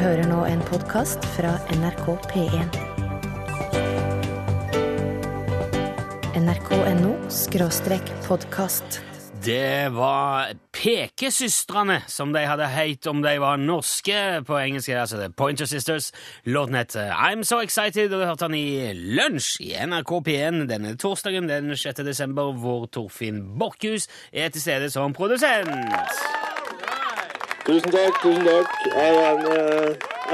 [0.00, 2.76] hører nå en podkast fra NRK P1.
[6.38, 9.02] nrk.no skråstrek podkast.
[9.44, 14.88] Det var Pekesøstrene, som de hadde heit om de var norske på engelsk.
[14.88, 16.12] altså er Pointer Sisters.
[16.44, 20.96] Låten heter I'm So Excited, og du hørte den i Lunsj i NRK P1 denne
[20.96, 22.04] torsdagen den 6.
[22.06, 26.31] desember, hvor Torfinn Borchhus er til stede som produsent.
[27.62, 28.70] Tusen takk, tusen takk.
[28.82, 29.44] Det er en,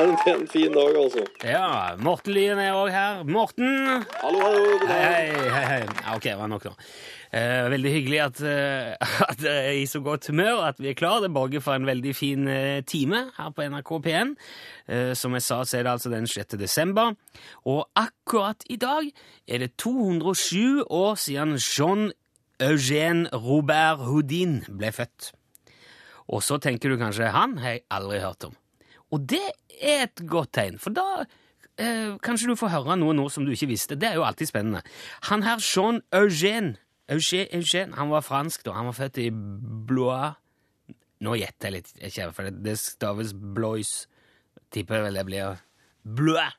[0.01, 1.25] en, en fin dag, altså.
[1.45, 1.67] Ja,
[2.01, 3.19] Morten Lyen er òg her.
[3.29, 3.67] Morten!
[4.23, 4.63] Hallo, hallo.
[4.81, 5.03] god dag.
[5.03, 5.65] hei, hei.
[5.69, 5.83] hei.
[6.07, 6.73] Ja, ok, det var nok nå.
[7.37, 8.95] Eh, veldig hyggelig at, eh,
[9.31, 11.27] at dere er i så godt humør, at vi er klare.
[11.27, 14.33] Det borger for en veldig fin eh, time her på NRK P1.
[14.89, 16.57] Eh, som jeg sa, så er det altså den 6.
[16.57, 17.13] desember.
[17.69, 19.11] Og akkurat i dag
[19.45, 22.09] er det 207 år siden Jean
[22.57, 25.35] Eugène Robert Houdin ble født.
[26.29, 28.57] Og så tenker du kanskje han har jeg aldri hørt om.
[29.15, 29.45] Og det
[29.81, 31.25] er et godt tegn, for da
[31.81, 33.97] eh, kanskje du får høre noe nå som du ikke visste.
[33.97, 34.83] Det er jo alltid spennende.
[35.31, 36.77] Han her Jean Eugène,
[37.09, 38.75] Eugène, Eugène Han var fransk, da.
[38.77, 40.37] Han var født i Blois
[41.25, 43.89] Nå gjetter jeg litt, ikke, for det, det staves Blois.
[44.71, 45.57] Tipper vel det blir
[46.05, 46.53] Blois.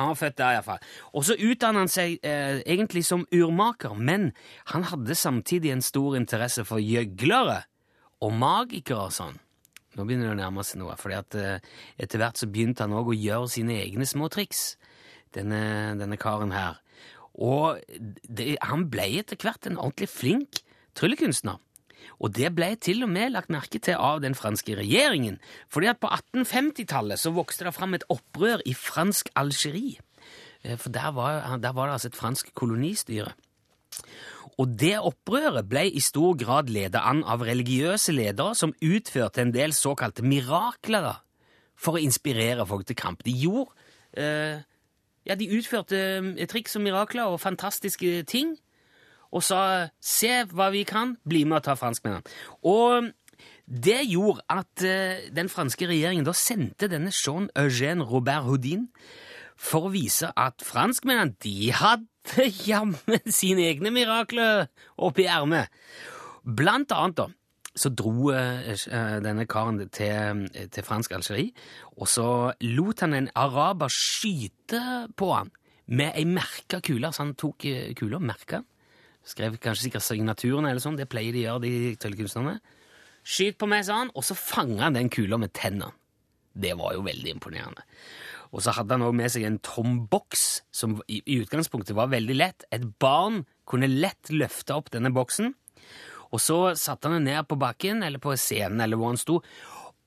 [0.00, 0.80] Han var født der, iallfall.
[1.14, 4.32] Og så utdannet han seg eh, egentlig som urmaker, men
[4.72, 7.60] han hadde samtidig en stor interesse for gjøglere
[8.22, 9.40] og magikere og sånn.
[9.94, 13.12] Nå begynner det å nærme seg noe, fordi eh, etter hvert så begynte han òg
[13.12, 14.74] å gjøre sine egne små triks,
[15.36, 16.80] denne, denne karen her.
[17.34, 17.80] Og
[18.26, 20.62] det, han ble etter hvert en ordentlig flink
[20.98, 21.60] tryllekunstner.
[22.22, 25.38] Og det ble til og med lagt merke til av den franske regjeringen,
[25.72, 30.02] fordi at på 1850-tallet så vokste det fram et opprør i fransk Algerie.
[30.62, 33.34] Eh, For der var, der var det altså et fransk kolonistyre.
[34.58, 39.54] Og det opprøret ble i stor grad ledet an av religiøse ledere som utførte en
[39.54, 41.10] del såkalte mirakler
[41.74, 43.24] for å inspirere folk til kamp.
[43.26, 43.74] De gjorde
[44.12, 44.62] eh,
[45.24, 48.58] Ja, de utførte eh, triks og mirakler og fantastiske ting
[49.34, 52.22] og sa 'se hva vi kan, bli med og ta franskmennene'.
[52.62, 53.10] Og
[53.66, 58.88] det gjorde at eh, den franske regjeringen da sendte denne Jean Eugène Robert Houdin
[59.56, 62.06] for å vise at franskmennene de hadde
[62.68, 65.72] jammen sine egne mirakler oppi ermet.
[66.44, 67.26] Blant annet da,
[67.74, 68.70] så dro eh,
[69.24, 71.54] denne karen til, til fransk Algerie,
[71.98, 72.28] og så
[72.62, 74.82] lot han en araber skyte
[75.18, 75.52] på han
[75.86, 77.10] med ei merka kule.
[77.12, 78.70] Så han tok eh, kula, merka den,
[79.24, 82.58] skrev kanskje sikkert signaturen eller sånn, det pleier de å gjøre, de tryllekunstnerne.
[83.24, 85.94] Skyt på meg, sa han, og så fanga han den kula med tennene.
[86.54, 87.82] Det var jo veldig imponerende.
[88.54, 92.12] Og så hadde han også med seg en tom boks, som i, i utgangspunktet var
[92.12, 92.66] veldig lett.
[92.74, 95.52] Et barn kunne lett løfte opp denne boksen,
[96.34, 99.40] og så satte han den ned på bakken, eller på scenen, eller hvor han sto,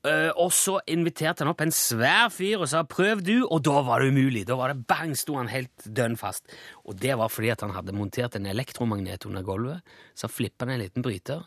[0.06, 3.82] Eh, og så inviterte han opp en svær fyr og sa 'prøv du', og da
[3.82, 4.46] var det umulig.
[4.46, 6.46] Da var det bang, sto han helt dønn fast.
[6.86, 9.82] Og det var fordi at han hadde montert en elektromagnet under gulvet.
[10.14, 11.42] Så flippa han en liten bryter,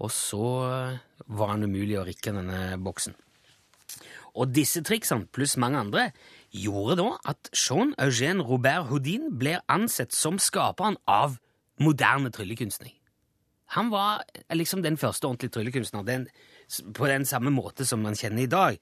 [0.00, 0.98] og så
[1.28, 3.14] var han umulig å rikke denne boksen.
[4.32, 6.10] Og disse triksene, pluss mange andre,
[6.52, 11.38] gjorde da at Jean Eugène Robert Houdin ble ansett som skaperen av
[11.82, 12.94] moderne tryllekunstning.
[13.76, 16.28] Han var liksom den første ordentlige tryllekunstneren
[16.96, 18.78] på den samme måte som man kjenner i dag.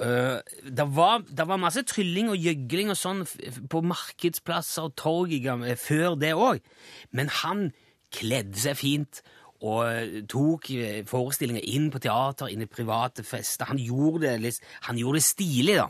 [0.00, 3.22] Uh, det, var, det var masse trylling og gjøgling og sånn
[3.70, 5.36] på markedsplasser og torg
[5.78, 6.64] før det òg,
[7.12, 7.68] men han
[8.14, 9.22] kledde seg fint
[9.64, 13.70] og tok eh, forestillinger inn på teater, inn i private fester.
[13.70, 14.58] Han gjorde det,
[14.88, 15.88] han gjorde det stilig, da.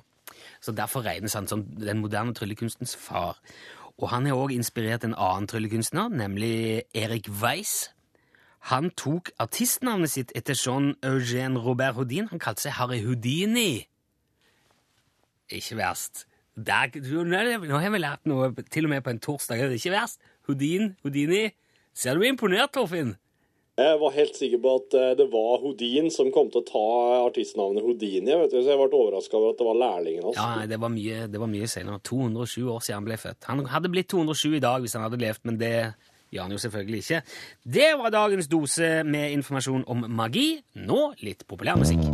[0.63, 3.41] Så Derfor regnes han som den moderne tryllekunstens far.
[3.99, 7.91] Og han har òg inspirert en annen tryllekunstner, nemlig Erik Weiss.
[8.71, 12.31] Han tok artistnavnet sitt etter Jean Eugène Robert Houdin.
[12.31, 13.85] Han kalte seg Harry Houdini.
[15.53, 16.25] Ikke verst.
[16.55, 19.59] Der, nå har vi lært noe til og med på en torsdag.
[19.59, 20.23] Det er ikke verst.
[20.49, 21.49] Houdin, Houdini.
[21.95, 23.15] Ser du er imponert, Torfinn?
[23.75, 26.83] Jeg var helt sikker på at eh, det var Houdin som kom til å ta
[27.25, 28.31] artistnavnet Houdini.
[28.31, 30.39] Vet du, så jeg ble overraska over at det var lærlingen hans.
[30.39, 31.99] Ja, nei, det var mye, det var mye senere.
[32.07, 33.49] 207 år siden han ble født.
[33.51, 35.75] Han hadde blitt 207 i dag hvis han hadde levd, men det
[36.31, 37.21] gjør han jo selvfølgelig ikke.
[37.75, 40.47] Det var dagens dose med informasjon om magi.
[40.79, 42.07] Nå litt populærmusikk.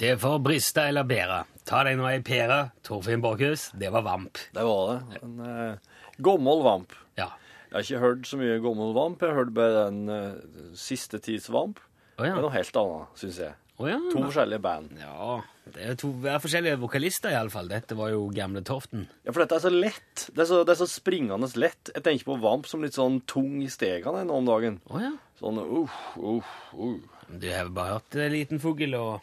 [0.00, 1.42] Det får briste eller bære.
[1.68, 3.68] Ta deg nå ei pære, Torfinn Borchhus.
[3.76, 4.40] Det var vamp.
[4.56, 5.20] Det var det.
[5.20, 6.96] En uh, gammel vamp.
[7.20, 7.34] Ja.
[7.74, 9.22] Jeg har ikke hørt så mye gammel vamp.
[9.24, 11.80] Jeg har hørt bare den eh, siste tids vamp.
[12.14, 12.36] Å ja.
[12.36, 13.56] Det er noe helt annet, syns jeg.
[13.82, 13.96] Å ja.
[14.12, 14.92] To forskjellige band.
[15.02, 15.40] Ja,
[15.74, 17.66] det er to det er forskjellige vokalister iallfall.
[17.72, 19.08] Dette var jo Gamle Toften.
[19.26, 20.28] Ja, for dette er så lett.
[20.30, 21.90] Det er så, det er så springende lett.
[21.90, 24.78] Jeg tenker på vamp som litt sånn tung i stegene nå om dagen.
[24.94, 25.10] Å ja.
[25.42, 27.24] Sånn uff, uff, uff.
[27.26, 29.18] Du har bare hørt en Liten fugl og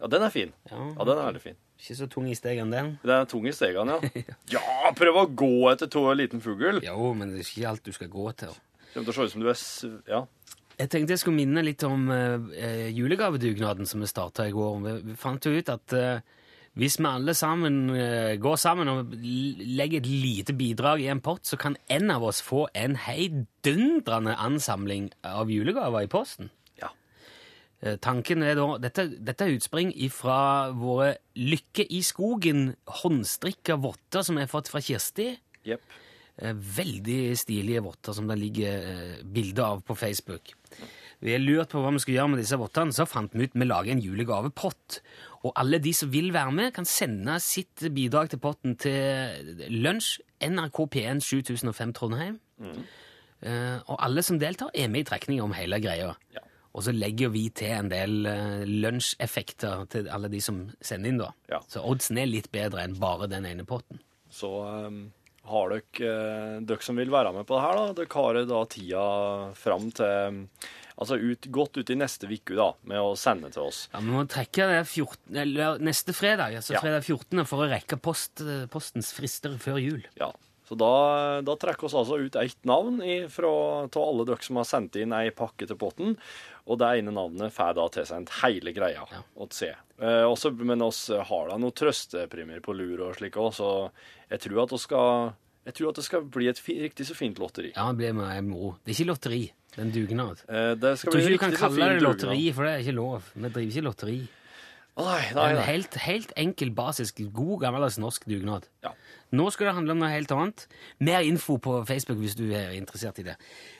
[0.00, 0.50] Ja, den er fin.
[0.66, 0.90] Ja.
[0.98, 1.60] Den er veldig fin.
[1.84, 2.86] Ikke så tung i stegene, den.
[3.02, 4.36] Den er tung i stegene, ja.
[4.54, 6.78] Ja, prøv å gå etter to liten fugl.
[6.80, 8.54] Jo, men det er ikke alt du skal gå til.
[8.94, 9.98] Kommer til å se ut som du er sv...
[10.08, 10.22] Ja.
[10.78, 14.80] Jeg tenkte jeg skulle minne litt om eh, julegavedugnaden som vi starta i går.
[15.04, 16.24] Vi fant jo ut at eh,
[16.80, 21.44] hvis vi alle sammen eh, går sammen og legger et lite bidrag i en pott,
[21.44, 26.48] så kan en av oss få en heidundrende ansamling av julegaver i posten.
[27.82, 32.72] Eh, Tanken er da, Dette, dette er utspring fra våre Lykke i skogen
[33.02, 35.32] håndstrikka votter som jeg har fått fra Kirsti.
[35.66, 35.96] Jepp.
[36.38, 40.54] Eh, Veldig stilige votter som det ligger eh, bilder av på Facebook.
[41.24, 43.54] Vi har lurt på hva vi skulle gjøre med disse vottene, så fant vi ut
[43.56, 44.98] vi lager en julegavepott.
[45.44, 50.18] Og alle de som vil være med, kan sende sitt bidrag til potten til lunsj
[50.44, 52.40] NRK P1 7005 Trondheim.
[52.60, 52.84] Mm.
[53.90, 56.12] og alle som deltar, er med i trekning om hele greia.
[56.32, 56.44] Ja.
[56.74, 61.20] Og så legger vi til en del uh, lunsjeffekter til alle de som sender inn,
[61.22, 61.30] da.
[61.52, 61.60] Ja.
[61.70, 64.00] Så oddsen er litt bedre enn bare den ene potten.
[64.34, 65.04] Så um,
[65.46, 68.64] har dere, eh, dere som vil være med på det her, da, dere har da
[68.70, 69.04] tida
[69.58, 70.42] fram til
[70.94, 73.80] Altså ut, godt ut i neste uke, da, med å sende til oss.
[73.90, 76.82] Ja, Vi må trekke det 14, eller neste fredag, altså Ja.
[76.84, 77.42] fredag 14.
[77.50, 78.38] for å rekke post,
[78.70, 80.04] postens frister før jul.
[80.14, 80.28] Ja.
[80.64, 84.96] Så da, da trekker vi altså ut ett navn av alle dere som har sendt
[84.96, 86.14] inn ei pakke til potten.
[86.64, 89.20] Og det ene navnet får da tilsendt hele greia Ja.
[89.36, 89.74] å se.
[90.00, 93.90] Eh, også, men oss har da noen trøstepremier på lur og slik òg, så
[94.30, 95.34] jeg tror at det skal
[95.64, 97.70] jeg tror at det skal bli et fi, riktig så fint lotteri.
[97.74, 98.74] Ja, det blir med moro.
[98.84, 100.42] Det er ikke lotteri, det er en dugnad.
[100.48, 102.54] Eh, Jeg tror ikke du kan kalle det lotteri, dugnad.
[102.54, 103.22] for det er ikke lov.
[103.34, 104.18] Vi driver ikke lotteri.
[104.96, 108.68] Nei, nei, er en helt, helt enkel, basisk, god, gammeldags norsk dugnad.
[108.84, 108.92] Ja.
[109.32, 110.66] Nå skal det handle om noe helt annet.
[111.00, 113.36] Mer info på Facebook hvis du er interessert i det.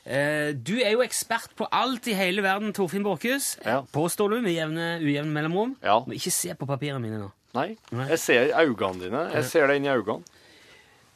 [0.07, 3.59] Eh, Du er jo ekspert på alt i hele verden, Torfinn Borchhus.
[3.65, 3.83] Ja.
[3.93, 5.77] Påstår du med jevne, ujevne mellomrom.
[5.83, 6.01] Ja.
[6.07, 7.31] Men ikke se på papirene mine nå.
[7.55, 7.77] Nei.
[7.93, 8.09] Nei.
[8.11, 9.25] Jeg ser øynene dine.
[9.35, 10.23] Jeg ser deg inn i øynene.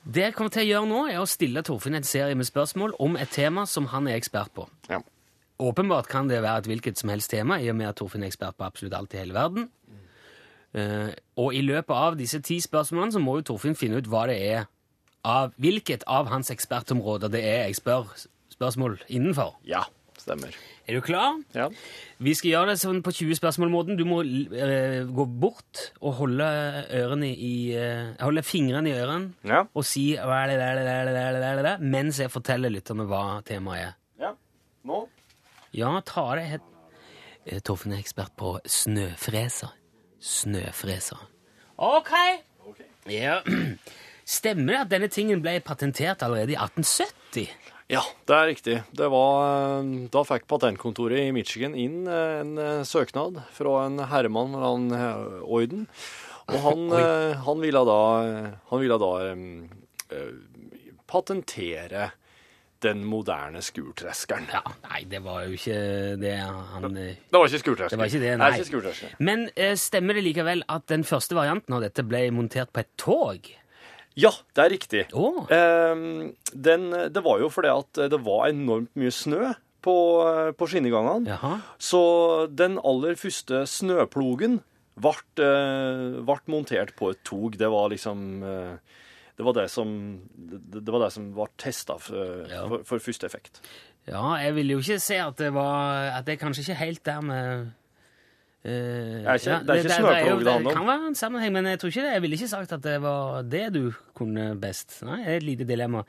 [0.08, 2.94] Det jeg kommer til å gjøre nå, er å stille Torfinn en serie med spørsmål
[3.02, 4.68] om et tema som han er ekspert på.
[4.88, 5.00] Ja.
[5.58, 8.30] Åpenbart kan det være et hvilket som helst tema, i og med at Torfinn er
[8.30, 9.66] ekspert på absolutt alt i hele verden.
[10.78, 14.26] Eh, og i løpet av disse ti spørsmålene så må jo Torfinn finne ut hva
[14.30, 14.66] det er
[15.28, 18.10] av, hvilket av hans ekspertområder det er jeg spør
[18.54, 19.56] spørsmål innenfor.
[19.68, 19.84] ja.
[20.18, 20.50] Stemmer.
[20.90, 21.36] Er du klar?
[21.54, 21.68] Ja.
[22.18, 23.94] Vi skal gjøre det sånn på 20 spørsmål-måten.
[23.96, 26.48] Du må eh, gå bort og holde
[27.22, 29.60] i eh, Holde fingrene i ørene Ja.
[29.72, 33.06] og si hva er det, det, det, det, det, det, det, mens jeg forteller lytterne
[33.06, 33.94] hva temaet er.
[34.26, 34.32] ja.
[34.90, 35.04] Nå?
[35.78, 36.60] Ja, ta det
[37.46, 39.70] Eh, Torfinn er ekspert på snøfreser.
[40.20, 41.20] Snøfreser.
[41.78, 42.12] Ok.
[43.10, 43.40] Ja.
[44.28, 47.48] Stemmer det at denne tingen ble patentert allerede i 1870?
[47.88, 48.74] Ja, det er riktig.
[48.92, 54.02] Det var, eh, da fikk patentkontoret i Michigan inn eh, en eh, søknad fra en
[54.10, 55.86] herremann ved navn eh, Oyden.
[56.48, 56.84] Og han,
[57.44, 57.96] han ville da,
[58.70, 59.40] han ville da eh,
[60.16, 60.30] eh,
[61.08, 62.10] patentere
[62.84, 64.48] den moderne skurtreskeren.
[64.52, 65.78] Ja, nei, det var jo ikke
[66.20, 67.94] det han Det, Det var ikke skurtreskeren.
[67.94, 68.50] Det var ikke det, nei.
[68.50, 69.14] Det ikke skurtreskeren.
[69.30, 72.92] Men eh, stemmer det likevel at den første varianten av dette ble montert på et
[73.00, 73.50] tog?
[74.18, 75.04] Ja, det er riktig.
[75.14, 75.44] Oh.
[75.50, 79.52] Eh, den, det var jo fordi at det var enormt mye snø
[79.84, 79.96] på,
[80.58, 81.38] på skinnegangene.
[81.78, 82.00] Så
[82.50, 84.60] den aller første snøplogen
[84.98, 85.14] ble,
[85.44, 87.56] eh, ble montert på et tog.
[87.58, 88.96] Det var liksom eh,
[89.38, 89.90] det var det som,
[90.34, 92.64] det, det var det som var testa for, Ja.
[92.68, 93.60] for, for første effekt.
[94.08, 97.02] Ja, jeg vil jo ikke se at det var At det er kanskje ikke helt
[97.06, 97.66] der med
[98.64, 100.64] uh, er ikke- det er ikke snøplog jo- det handler om.
[100.64, 102.12] Det kan være en sammenheng, men jeg tror ikke det.
[102.16, 105.02] Jeg ville ikke sagt at det var det du kunne best.
[105.06, 106.02] Nei, det er et lite dilemma.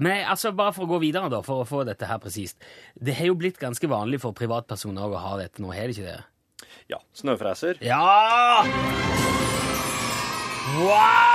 [0.00, 2.58] Men jeg, altså, bare for å gå videre, da, for å få dette her presist.
[2.98, 6.10] Det har jo blitt ganske vanlig for privatpersoner å ha dette nå, har det ikke
[6.10, 6.24] det?
[6.90, 7.78] Ja, snøfreser.
[7.80, 8.64] Ja!
[10.82, 11.33] Wow!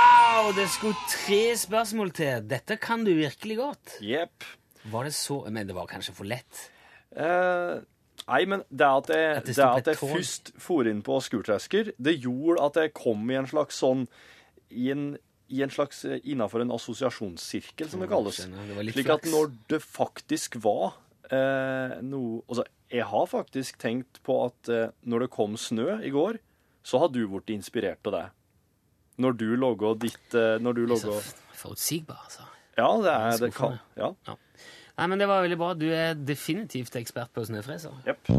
[0.60, 2.42] Det skulle tre spørsmål til.
[2.50, 3.94] Dette kan du virkelig godt.
[4.04, 4.44] Jepp.
[4.90, 6.70] Var det så Men det var kanskje for lett?
[7.10, 7.80] Eh,
[8.28, 11.92] nei, men det at jeg, At det det at jeg først for inn på skurtresker,
[11.98, 14.06] det gjorde at jeg kom i en slags sånn
[14.70, 15.04] I en,
[15.50, 18.42] i en slags Innafor en assosiasjonssirkel, som det kalles.
[18.46, 20.98] Det Slik at når det faktisk var
[21.30, 26.12] eh, noe Altså, jeg har faktisk tenkt på at eh, når det kom snø i
[26.14, 26.38] går,
[26.82, 28.26] så har du blitt inspirert av det.
[29.20, 31.20] Når du logger ditt eh, Når du logger
[31.60, 32.46] Forutsigbar, altså.
[32.78, 34.12] Ja, det er det kan Ja.
[34.96, 35.72] Nei, men Det var veldig bra.
[35.76, 37.92] Du er definitivt ekspert på snøfreser.
[38.08, 38.30] Yep.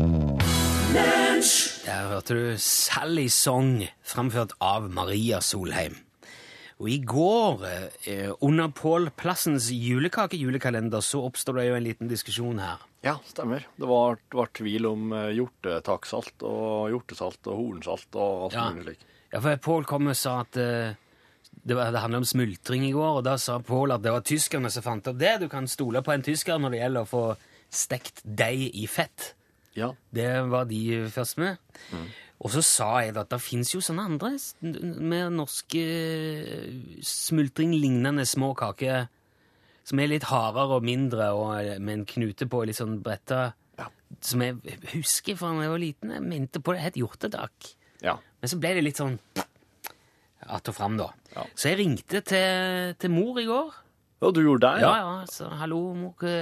[1.86, 5.96] Der hørte du Sally Song, framført av Maria Solheim.
[6.82, 7.62] Og i går,
[8.10, 12.78] eh, under Pål Plassens julekakejulekalender, så oppstår det jo en liten diskusjon her.
[13.06, 13.66] Ja, stemmer.
[13.78, 18.70] Det var, var tvil om hjortetaksalt og hjortesalt og hornsalt og alt Ja.
[18.74, 19.08] mulig slik.
[19.32, 20.98] Ja, for Pål kom og sa at eh,
[21.64, 24.26] det, var, det handlet om smultring i går, og da sa Pål at det var
[24.28, 25.38] tyskerne som fant opp det.
[25.44, 27.24] Du kan stole på en tysker når det gjelder å få
[27.72, 29.34] stekt deig i fett.
[29.78, 29.94] Ja.
[30.12, 31.62] Det var de først med.
[32.42, 34.34] Og så sa jeg at det fins jo sånne andre
[35.00, 35.84] med norske
[37.06, 39.06] smultringlignende små kaker
[39.88, 43.52] som er litt hardere og mindre og med en knute på litt sånn bretta.
[43.80, 43.88] Ja.
[44.26, 44.58] Som jeg
[44.96, 46.16] husker fra da jeg var liten.
[46.18, 47.72] Jeg mente på det het hjortetak.
[48.04, 48.18] ja.
[48.42, 49.20] Men så ble det litt sånn
[50.52, 51.12] att og fram, da.
[51.36, 51.46] Ja.
[51.56, 53.76] Så jeg ringte til, til mor i går.
[54.22, 55.12] Og du gjorde det, Ja, ja?
[55.22, 56.34] ja, så hallo, mor, hva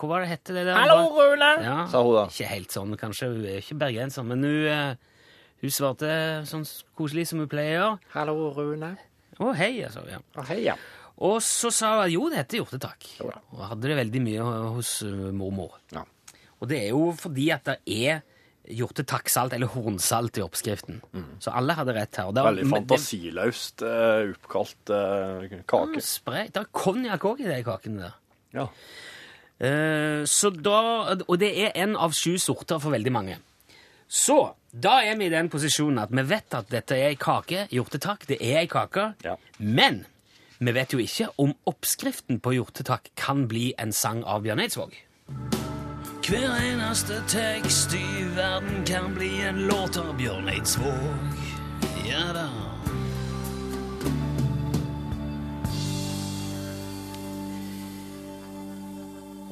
[0.00, 0.78] hva var det hette det der?
[0.80, 1.50] Hallo, Rune!
[1.62, 2.24] Ja, Sa hun da.
[2.30, 3.28] Ikke helt sånn, kanskje.
[3.34, 5.28] Hun er ikke bergenser, men hun, eh,
[5.62, 6.08] hun svarte
[6.50, 6.64] sånn
[6.98, 8.12] koselig som hun pleier å gjøre.
[8.16, 8.90] Hallo, Rune.
[9.38, 10.02] Å, hei, altså.
[10.10, 10.18] Ja.
[10.34, 10.74] Å, hei, ja.
[11.22, 13.06] Og så sa hun jo, det heter hjortetak.
[13.22, 15.76] Og hadde det veldig mye hos uh, mormor.
[15.94, 16.02] Ja.
[16.58, 18.24] Og det er jo fordi at det er
[18.70, 21.00] hjortetakksalt eller hornsalt i oppskriften.
[21.42, 22.30] Så alle hadde rett her.
[22.32, 26.00] Var- Veldig fantasiløst uh, oppkalt uh, kake.
[26.04, 26.48] Spray.
[26.54, 28.14] Det er konjakk òg i de kakene der.
[28.54, 28.68] Ja.
[29.64, 30.78] Eh, så da,
[31.26, 33.36] og det er en av sju sorter for veldig mange.
[34.10, 34.36] Så
[34.70, 37.66] da er vi i den posisjonen at vi vet at dette er ei kake.
[37.74, 39.12] Hjortetakk, det er ei kake.
[39.26, 39.36] Ja.
[39.58, 40.04] Men
[40.58, 44.94] vi vet jo ikke om oppskriften på hjortetakk kan bli en sang av Bjørn Eidsvåg.
[46.24, 51.34] Hver eneste tekst i verden kan bli en låt av Bjørn Eidsvåg.
[52.06, 52.44] Ja da.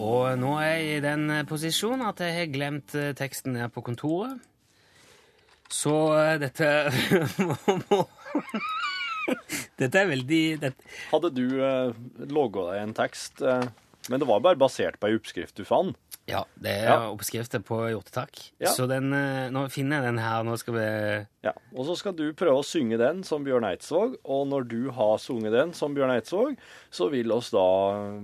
[0.00, 3.84] Og nå er jeg i den posisjonen at jeg har glemt eh, teksten her på
[3.84, 4.40] kontoret.
[5.68, 6.70] Så eh, dette
[9.76, 11.92] Dette er veldig dette, Hadde du eh,
[12.32, 13.68] logga deg en tekst, eh,
[14.08, 16.11] men det var bare basert på ei oppskrift du fant?
[16.30, 17.10] Ja, det er Ja.
[17.10, 18.52] oppskrifter på hjortetak.
[18.60, 18.70] Ja.
[18.70, 20.44] Så den, eh, nå finner jeg den her.
[20.44, 24.16] Nå skal vi Ja, og så skal du prøve å synge den som Bjørn Eidsvåg,
[24.24, 26.56] og når du har sunget den som Bjørn Eidsvåg,
[26.92, 28.20] så vil oss da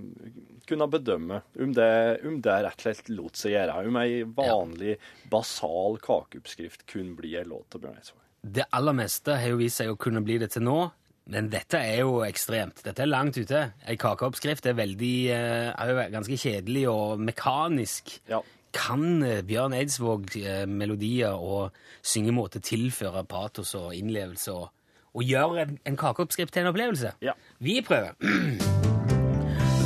[0.69, 4.97] kunne bedømme om det, om det rett og slett lot seg gjøre, om ei vanlig,
[5.29, 8.23] basal kakeoppskrift kun blir ei låt til Bjørn Eidsvåg.
[8.45, 10.91] Det aller meste har jo vist seg å kunne bli det til nå,
[11.29, 12.81] men dette er jo ekstremt.
[12.85, 13.67] Dette er langt ute.
[13.89, 18.15] Ei kakeoppskrift er veldig eh, er jo ganske kjedelig og mekanisk.
[18.31, 18.41] Ja.
[18.73, 24.73] Kan eh, Bjørn Eidsvåg eh, melodier og syngemåte tilføre patos og innlevelse og,
[25.13, 27.13] og gjøre en, en kakeoppskrift til en opplevelse?
[27.21, 27.37] Ja.
[27.61, 28.17] Vi prøver.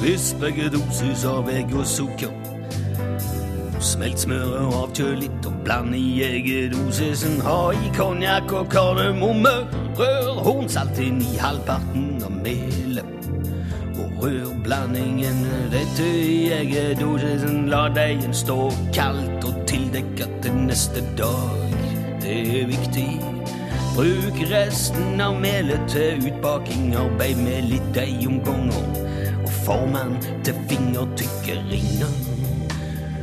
[0.02, 2.30] Hvis begge dosis av egg og sukker
[3.82, 7.40] Smelt smøret og avkjøl litt og bland i eggedosisen.
[7.42, 9.50] Ha i konjakk og kardemomme.
[9.98, 13.26] Rør hornsalt inn i halvparten av melet.
[13.98, 15.42] Og rør blandingen
[15.74, 17.64] dette i eggedosisen.
[17.72, 21.74] La deigen stå kaldt og tildekka til neste dag.
[22.22, 23.08] Det er viktig.
[23.96, 26.94] Bruk resten av melet til utbaking.
[27.02, 28.38] Arbeid med litt deig om.
[29.42, 32.41] Og form den til fingertykke ringer.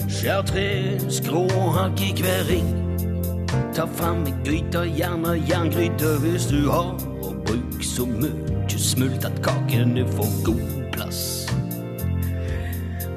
[0.09, 2.69] Skjær tre skråhakk i hver ring.
[3.77, 6.95] Ta fram ei gryte, gjerne jerngryte hvis du har.
[7.21, 10.63] Og bruk så mye smult at kakene får god
[10.95, 11.21] plass.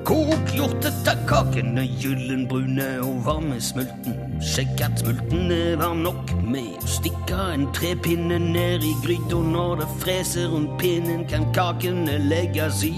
[0.05, 4.19] Kok hjortetakkakene gyllenbrune og varme smulten.
[4.45, 9.41] Sjekk at smulten er varm nok med å stikke en trepinne ned i gryta.
[9.57, 12.97] Når det freser rundt pinnen, kan kakene legges i.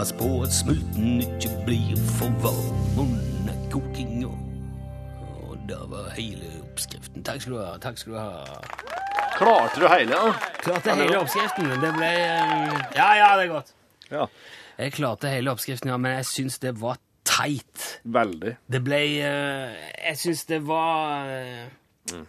[0.00, 4.30] Pass på at smulten ikke blir for varm under kokinga.
[5.42, 7.20] Og det var hele oppskriften.
[7.20, 7.74] Takk skal du ha.
[7.84, 8.62] Takk skal du ha.
[9.34, 10.32] Klarte du hele, da?
[10.64, 11.68] Klarte hele oppskriften.
[11.84, 13.74] Det ble eh, Ja, ja, det er godt.
[14.08, 14.24] Ja.
[14.78, 16.96] Jeg klarte hele oppskriften, ja, men jeg syns det var
[17.28, 17.90] teit.
[18.08, 18.56] Veldig.
[18.72, 21.68] Det ble eh, Jeg syns det var eh,
[22.08, 22.24] Det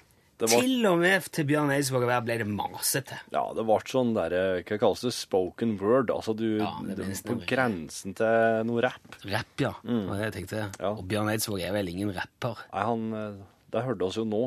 [0.50, 3.19] var, Til og med til Bjørn Eidsvåg ble det masete.
[3.33, 6.10] ja, det ble sånn der, eh, hva kalles det, spoken word.
[6.13, 9.19] Altså du, Ja, det du på grensen til noe rapp.
[9.25, 9.74] Rapp, ja.
[9.83, 10.63] Det var det jeg tenkte.
[10.79, 10.91] Ja.
[10.95, 12.65] Og Bjørn Eidsvåg er vel ingen rapper.
[12.74, 13.39] Nei, han, eh,
[13.71, 14.43] det hørte oss jo nå.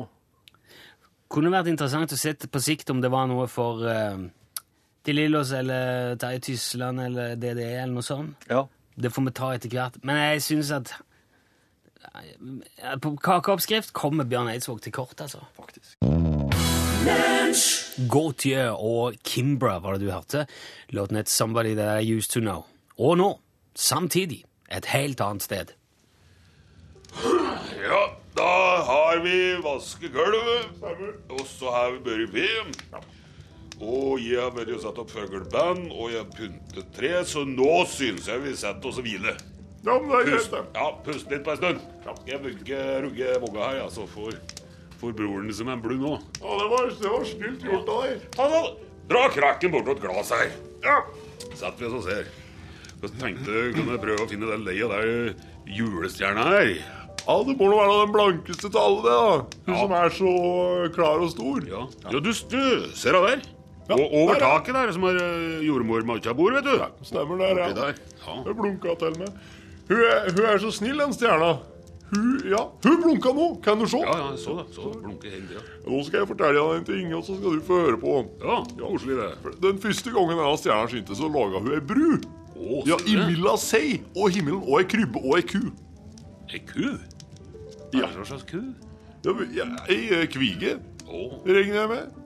[1.31, 4.19] Kunne vært interessant å se på sikt om det var noe for uh,
[5.05, 8.45] De Lillos eller Terje Tysland eller DDE eller noe sånt.
[8.49, 8.67] Ja.
[8.95, 9.97] Det får vi ta etter hvert.
[10.05, 11.01] Men jeg syns at eh,
[13.01, 15.43] På kakeoppskrift kommer Bjørn Eidsvåg til kort, altså.
[15.57, 15.97] Faktisk.
[18.11, 20.45] Gautier og Kimbra var det du hørte.
[20.89, 22.65] Låten het Somebody That I Used To Know.
[22.97, 23.29] Og nå,
[23.75, 25.75] samtidig, et helt annet sted.
[27.85, 28.01] Ja,
[28.35, 28.53] da
[28.87, 30.81] har vi vaskegulvet,
[31.29, 32.73] og så har vi børi ved.
[33.81, 37.83] Og jeg har vært og satt opp fugleband, og jeg har pyntet tre, så nå
[37.91, 39.37] syns jeg vi setter oss og hviler.
[39.85, 40.61] Ja, men det er greit, det.
[40.73, 41.81] ja, pust litt på en stund.
[42.05, 44.39] Jeg jeg ikke rugge vogga her, altså, så får,
[45.01, 46.15] får broren som en blund nå.
[46.41, 48.25] Ja, det var, det var snilt gjort av deg.
[48.33, 48.63] Ta da,
[49.05, 50.49] Dra krakken bort et glass her.
[50.81, 50.95] Ja.
[51.53, 52.31] Setter vi oss og ser.
[53.03, 55.35] Jeg tenkte kunne jeg prøve å finne den leia der
[55.69, 56.71] julestjerna her.
[57.27, 59.59] ja, det må nå være den blankeste til alle, det, da.
[59.67, 59.81] Hun Ja.
[59.83, 60.31] som er så
[60.95, 61.61] klar og stor.
[61.69, 62.63] Ja, ja du, du
[62.97, 63.45] ser hun der?
[63.85, 67.05] Ja, og over der, taket der, som er uh, jordmor-matcha-bord, vet du.
[67.05, 67.69] Stemmer det, ja.
[67.77, 68.01] Der.
[68.25, 68.39] Ja.
[68.57, 69.29] Blunka til meg.
[69.89, 71.53] Hun er, hun er så snill, den stjerna.
[72.11, 73.97] Hun, ja, hun blunka nå, kan du se.
[74.01, 74.65] Ja, ja, jeg så det.
[74.75, 75.63] Så blunker hele tida.
[75.89, 78.13] Nå skal jeg fortelle deg en ting, og så skal du få høre på.
[78.45, 79.55] Ja, koselig det.
[79.65, 82.07] Den første gangen denne stjerna skinte, så laga hun ei bru.
[82.55, 85.63] Å, Ja, imellom seg og himmelen og ei krybbe og ei ku.
[86.53, 86.93] Ei ku?
[87.95, 88.07] Ja.
[88.13, 88.61] Hva slags ku?
[89.25, 90.77] Ja, ja, Ei eh, kvige,
[91.09, 92.21] Å, regner jeg med.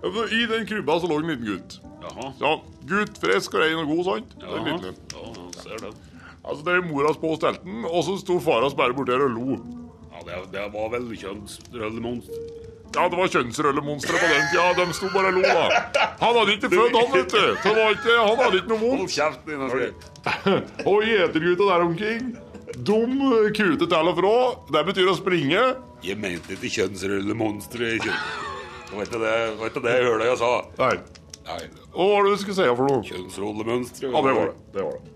[0.00, 1.78] Ja, I den krybba så lå en liten gutt.
[2.02, 2.32] jaha.
[2.40, 2.54] Ja,
[2.88, 4.36] Gutt, frisk og rein og god, sant?
[4.40, 4.70] Er
[5.12, 5.92] Ja, ser det.
[6.40, 9.34] Altså, det er mora på stelten, og så sto far hans bare borti her og
[9.36, 9.58] lo.
[10.10, 12.48] Ja, det, det var vel kjønnsrøllemonster.
[12.90, 14.64] Ja, det var kjønnsrøllemonstre på den tida.
[14.80, 16.06] De sto bare og lo, da.
[16.22, 17.44] Han hadde ikke født, han, vet du.
[17.62, 19.14] Så var ikke, han hadde ikke noe Hold vondt.
[19.14, 19.92] kjeften din, Asgeir.
[20.90, 22.32] Og gjetergutta der omkring,
[22.86, 23.14] Dum
[23.54, 24.34] kute til og fra.
[24.72, 25.62] Det betyr å springe.
[26.06, 27.92] Jeg mente ikke kjønnsrullemonstre.
[28.00, 30.50] Det var ikke det, det var ikke det jeg hørte jeg sa.
[30.80, 30.92] Nei.
[31.50, 31.60] Nei,
[31.92, 33.02] Og hva var det du skulle si for noe?
[33.10, 34.10] kjønnsrollemønstre.
[34.10, 34.58] Ja, det var det.
[34.74, 35.14] det, var det.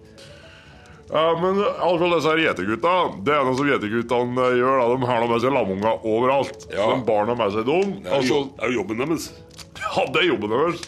[1.15, 2.93] Ja, men altså disse her gjetergutta
[3.23, 4.81] Det er noe som gjeterguttene eh, gjør.
[4.81, 6.65] da De har nå med seg lamunger overalt.
[6.75, 6.89] Ja.
[6.91, 7.93] De barna med seg dem.
[8.03, 9.29] Det er Altså, jo, er jobben deres.
[9.85, 10.83] ja, det er jobben deres.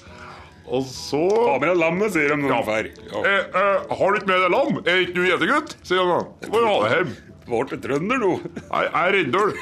[0.67, 2.89] Og så Ta med deg lammet, sier de når de drar.
[3.13, 3.21] Ja.
[3.23, 4.81] eh, eh, Har du ikke med deg lam?
[4.83, 5.77] Er ikke du gjetergutt?
[5.87, 6.51] sier de da.
[6.51, 7.13] Må jo ha det hjem.
[7.47, 8.33] Ble trønder nå.
[8.73, 9.53] Nei, jeg er Rindøl.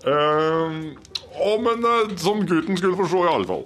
[0.00, 0.76] Uh,
[1.40, 3.64] å, men uh, som gutten skulle forstå, i alle fall.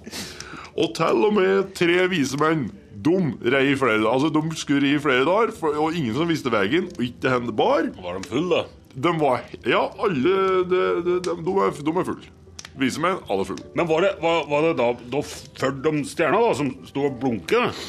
[0.79, 2.65] Og til og med tre vise menn.
[2.95, 3.15] De
[3.51, 6.87] rei flere Altså, de skulle ri i flere dager, for, og ingen som visste veien,
[6.95, 7.89] og ikke henne bar.
[7.99, 8.81] Var de fulle, da?
[8.95, 12.31] De var Ja, alle de, de, de, de, er, de er fulle.
[12.79, 13.67] Vise menn, alle fulle.
[13.75, 17.19] Men var det, var, var det da, da før de stjerna da, som sto og
[17.21, 17.83] blunket?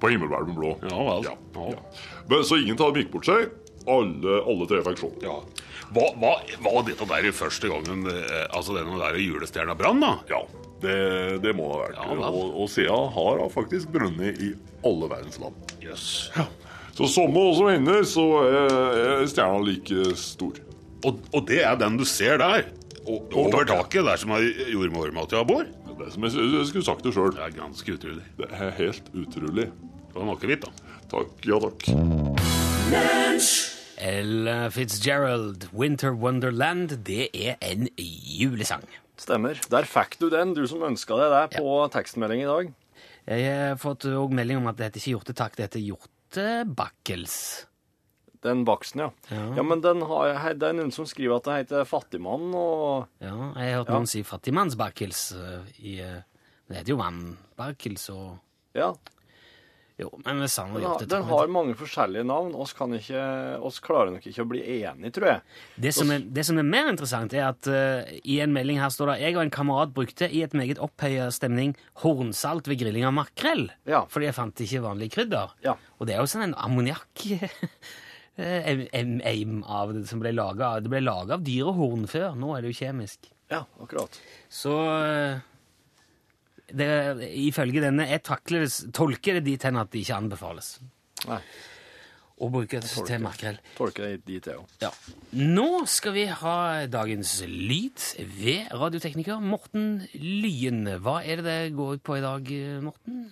[0.00, 0.74] På himmelhvelven blå.
[0.88, 1.26] Ja vel.
[1.28, 1.66] Ja, Ja.
[1.74, 1.80] ja.
[2.30, 3.50] Men, så ingen av dem gikk bort seg.
[3.90, 5.10] Alle, alle tre fikk se.
[5.24, 5.38] Ja.
[5.90, 10.12] Hva, var, var dette der første gangen eh, Altså denne der julestjerna brann, da?
[10.30, 10.44] Ja,
[10.82, 10.96] det,
[11.44, 12.00] det må det ha vært.
[12.00, 14.52] Ja, og, og siden har hun faktisk brunnet i
[14.86, 15.76] alle verdens land.
[15.84, 16.30] Yes.
[16.36, 16.46] Ja.
[16.96, 18.74] Så samme som henne, så er,
[19.22, 20.58] er stjerna like stor.
[21.06, 22.66] Og, og det er den du ser der?
[23.06, 25.64] Og, over taket, der som jordmormatja bor?
[26.00, 27.32] Det er som jeg, jeg skulle sagt det sjøl.
[27.36, 28.24] Det er ganske utrolig.
[28.38, 29.66] Det er helt utrolig.
[30.10, 30.96] Det var akevitt, da.
[31.10, 31.88] Takk, ja takk.
[34.00, 38.84] Ella Fitzgerald, 'Winter Wonderland', det er en julesang.
[39.20, 39.58] Stemmer.
[39.70, 42.70] Der fikk du den, du som ønska deg det på tekstmelding i dag.
[43.28, 47.34] Jeg har fått òg melding om at det heter ikke hjortetakk, det heter hjortebakkels.
[48.40, 49.10] Den baksten, ja.
[49.58, 53.34] Ja, men den har, det er noen som skriver at det heter Fattigmann, og Ja,
[53.60, 53.98] jeg har hørt Ja.
[53.98, 56.22] noen si fattigmannsbakkels eh, i eh,
[56.70, 58.38] Det heter jo vannbakkels og
[58.78, 58.94] ja.
[60.00, 62.54] Jo, men vi sa noe Den har, den har mange forskjellige navn.
[62.56, 63.20] Oss, kan ikke,
[63.66, 65.42] oss klarer nok ikke å bli enige, tror jeg.
[65.86, 68.92] Det som, er, det som er mer interessant, er at uh, i en melding her
[68.94, 73.04] står det Jeg og en kamerat brukte i et meget opphøya stemning hornsalt ved grilling
[73.08, 73.66] av makrell.
[73.90, 74.06] Ja.
[74.08, 75.52] Fordi jeg fant ikke vanlig krydder.
[75.66, 75.76] Ja.
[75.98, 77.26] Og det er jo sånn en ammoniakk
[78.40, 82.32] eh, em- av det som ble laga Det ble laga av dyrehorn før.
[82.40, 83.28] Nå er det jo kjemisk.
[83.50, 84.16] Ja, akkurat.
[84.48, 84.72] Så
[85.04, 85.44] eh,
[86.76, 86.86] det,
[87.46, 88.64] ifølge denne Jeg takler
[88.96, 90.68] tolker det dit hen at det ikke anbefales
[91.28, 91.40] Nei,
[92.40, 93.58] å bruke til makrell.
[93.76, 94.70] tolker det dit, jeg òg.
[94.80, 94.88] Ja.
[95.36, 98.00] Nå skal vi ha dagens lyd
[98.38, 100.86] ved radiotekniker Morten Lyen.
[101.04, 102.48] Hva er det det går ut på i dag,
[102.86, 103.26] Morten?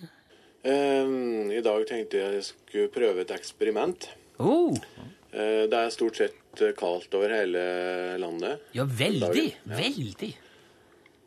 [0.61, 4.11] Um, I dag tenkte jeg jeg skulle prøve et eksperiment.
[4.39, 4.75] Oh,
[5.29, 7.61] Eh, det er stort sett kaldt over hele
[8.17, 8.63] landet.
[8.73, 9.43] ja, veldig.
[9.69, 9.75] Ja.
[9.77, 10.29] Veldig.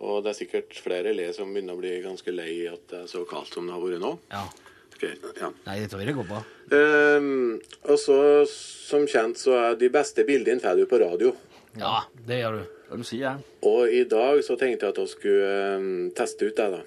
[0.03, 3.11] Og det er sikkert flere le som begynner å bli ganske lei at det er
[3.11, 4.17] så kaldt som det har vært nå.
[4.33, 4.45] Ja.
[4.93, 5.05] Ok,
[5.39, 5.51] ja.
[5.67, 6.43] Nei, det tror jeg går bra.
[6.75, 8.19] Um, og så,
[8.51, 11.33] som kjent, så er de beste bildene får du på radio.
[11.79, 12.63] Ja, det gjør du.
[12.91, 13.45] Hva du sier jeg?
[13.67, 16.83] Og i dag så tenkte jeg at jeg skulle um, teste ut det, da.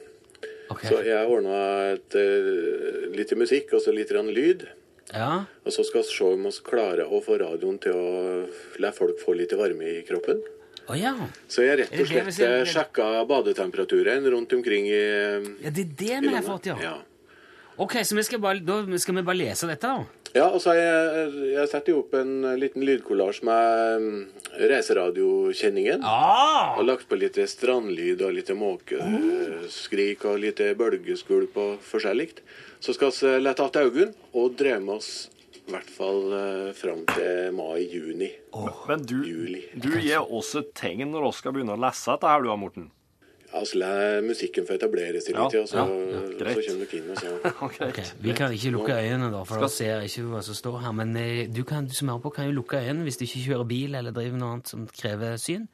[0.73, 0.84] Ok.
[0.89, 1.60] Så jeg ordna
[1.95, 4.67] uh, litt musikk og så litt lyd.
[5.13, 5.45] Ja.
[5.63, 8.12] Og så skal vi se om vi klarer å få radioen til å
[8.82, 10.41] la folk få litt varme i kroppen.
[10.86, 11.15] Å ja.
[11.50, 12.60] Så jeg rett det og det slett ser?
[12.60, 15.02] eh, sjekka badetemperaturen rundt omkring i,
[15.63, 16.78] Ja, det er det vi har fått, ja.
[16.82, 16.95] ja.
[17.82, 20.06] Ok, så vi skal bare, da skal vi bare lese dette, da?
[20.36, 24.08] Ja, og så har jeg, jeg setter jo opp en liten lydkollasj med um,
[24.60, 26.04] reiseradiokjenningen.
[26.04, 26.76] Ah!
[26.76, 32.30] Og lagt på litt strandlyd og litt måkeskrik og litt bølgeskvulp og forskjellig.
[32.84, 35.13] Så skal vi lette tatt øynene og drømme oss
[35.65, 38.30] I hvert fall uh, fram til mai-juni.
[38.89, 39.63] Men du, Juli.
[39.73, 42.58] du gir oss et tegn når vi skal begynne å lese dette her, du da,
[42.60, 42.91] Morten.
[43.56, 43.89] Ja, så la
[44.25, 46.58] musikken få etablere seg litt ja, og så, ja, ja, greit.
[46.60, 47.12] så kommer dere inn.
[47.13, 47.38] og ser.
[47.67, 48.10] okay, okay.
[48.25, 50.95] Vi kan ikke lukke øynene, da, for da ser ikke hva som står her.
[50.99, 53.45] Men eh, du, kan, du som hører på, kan jo lukke øynene hvis du ikke
[53.45, 55.69] kjører bil eller driver noe annet som krever syn,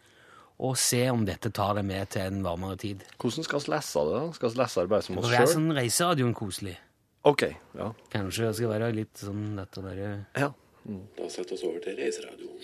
[0.61, 3.01] og se om dette tar deg med til en varmere tid.
[3.17, 4.19] Hvordan skal vi lese det?
[4.19, 4.37] da?
[4.37, 6.77] Skal vi lese det bare som oss Det er sånn reiseradioen koselig.
[7.21, 7.43] OK.
[7.77, 7.93] Ja.
[8.09, 10.49] Kanskje jeg skal være litt sånn dette der ja.
[11.17, 12.57] Da setter vi oss over til reiseradioen.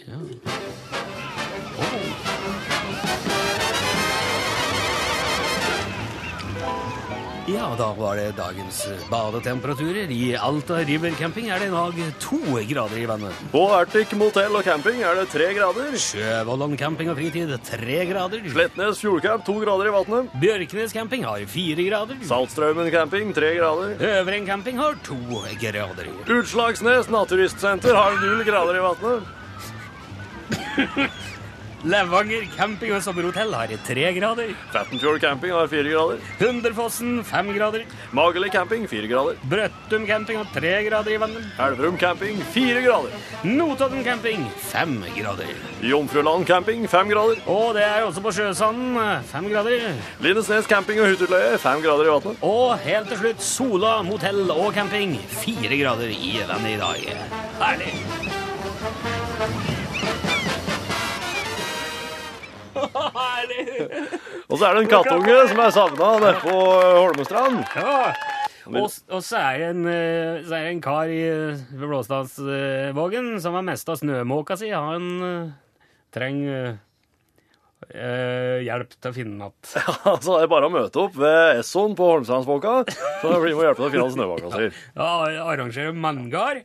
[6.58, 7.07] Ja,
[7.48, 10.12] da var det dagens badetemperaturer.
[10.12, 13.34] I Alta River camping er det i dag to grader i vannet.
[13.52, 15.96] På Arctic motell og camping er det tre grader.
[15.96, 18.44] Sjøvollan camping og fritid tre grader.
[18.52, 20.36] Slettnes fjordcamp to grader i vannet.
[20.42, 22.20] Bjørknes camping har fire grader.
[22.28, 23.96] Saltstraumen camping tre grader.
[24.18, 25.16] Øvring camping har to
[25.62, 26.12] grader.
[26.28, 29.24] Utslagsnes naturistsenter har null grader i vannet.
[31.88, 34.50] Levanger camping og sommerhotell har tre grader.
[34.74, 36.24] Fettenfjord camping har fire grader.
[36.42, 37.86] Hunderfossen fem grader.
[38.18, 39.38] Magerli camping fire grader.
[39.48, 41.46] Brøttum camping har tre grader i vannet.
[41.64, 43.14] Elverum camping fire grader.
[43.48, 45.54] Notodden camping fem grader.
[45.82, 47.40] Jomfruland camping fem grader.
[47.48, 48.98] Og det er også på Sjøsanden
[49.32, 49.86] fem grader.
[50.26, 52.44] Lindesnes camping og hytteutleie fem grader i vannet.
[52.44, 55.16] Og helt til slutt Sola motell og camping.
[55.40, 57.24] Fire grader i vannet i dag.
[57.62, 58.37] Herlig.
[64.48, 67.62] Og så er det en kattunge som er savna nede på Holmestrand.
[67.76, 68.00] Ja.
[68.68, 71.22] Og, og så, er en, eh, så er det en kar i,
[71.72, 74.74] ved Blåstadsvågen som har mista snømåka si.
[74.76, 75.56] Han
[76.16, 76.78] trenger
[77.94, 80.22] eh, hjelp til å finne den igjen.
[80.26, 82.76] Så det er bare å møte opp ved Esson på Holmstrandsvåka,
[83.22, 84.70] så blir å hjelpe til å finne snøvåka si.
[84.98, 85.12] Ja,
[85.48, 86.64] arrangerer manngard,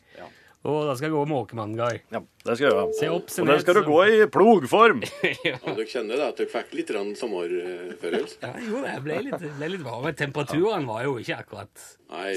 [0.62, 1.22] og da skal jeg gå
[1.58, 1.98] manngard.
[2.14, 2.84] Ja, det skal jeg gjøre.
[2.98, 5.02] Se opp, se Og ned, ned, skal du gå i plogform.
[5.48, 8.38] Ja, dere kjenner det at dere fikk litt sommerfølelse?
[8.44, 10.14] Ja, jo, det ble litt, ble litt varme.
[10.18, 11.86] Temperaturen var jo ikke akkurat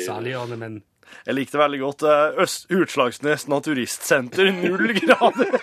[0.05, 0.81] saliggjørende, men
[1.27, 5.59] Jeg likte veldig godt eh, Øst Utslagsnes Naturistsenter, null grader.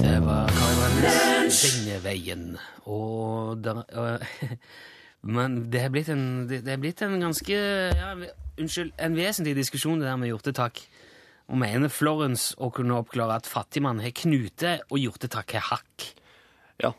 [0.00, 0.48] det var
[1.50, 2.46] Denne veien.
[2.88, 4.24] Og der, øh,
[5.22, 8.14] Men det er blitt en, det, er blitt en ganske ja,
[8.60, 10.80] Unnskyld, en vesentlig diskusjon det der med hjortetakk.
[11.50, 16.04] Og mener Florence å kunne oppklare at fattigmann har knute og hjortetakk har hakk.
[16.82, 16.92] Ja.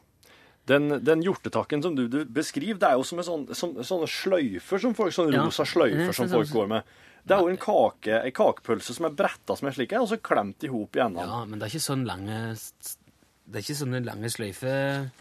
[0.70, 4.10] Den, den hjortetakken som du, du beskriver, det er jo som en sånn, som, sånne
[4.12, 5.46] sløyfer som folk, sånne Ja.
[5.48, 6.98] rosa sløyfer som sånn- folk går med.
[7.22, 10.18] Det er jo en kake, en kakepølse som er bretta som en slik, og så
[10.18, 11.22] klemt i hop i enden.
[11.22, 15.12] Ja, men det er ikke sånn lange Det er ikke sånne lange sløyfer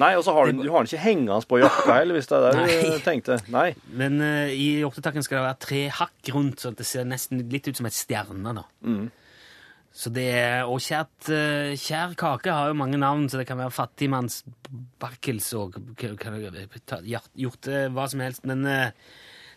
[0.00, 2.38] Nei, og så har du, du har den ikke hengende på jakka heller, hvis det
[2.38, 3.38] er det du tenkte.
[3.52, 3.68] Nei.
[4.00, 7.68] Men uh, i hjortetakken skal det være tre hakk rundt, så det ser nesten litt
[7.68, 8.54] ut som et stjerne.
[8.56, 8.64] da.
[10.00, 13.60] Så det er, Og kjært, uh, kjær kake har jo mange navn, så det kan
[13.60, 15.76] være fattigmannsbakkels og
[17.44, 18.46] hjorte, hva som helst.
[18.48, 18.88] Men uh,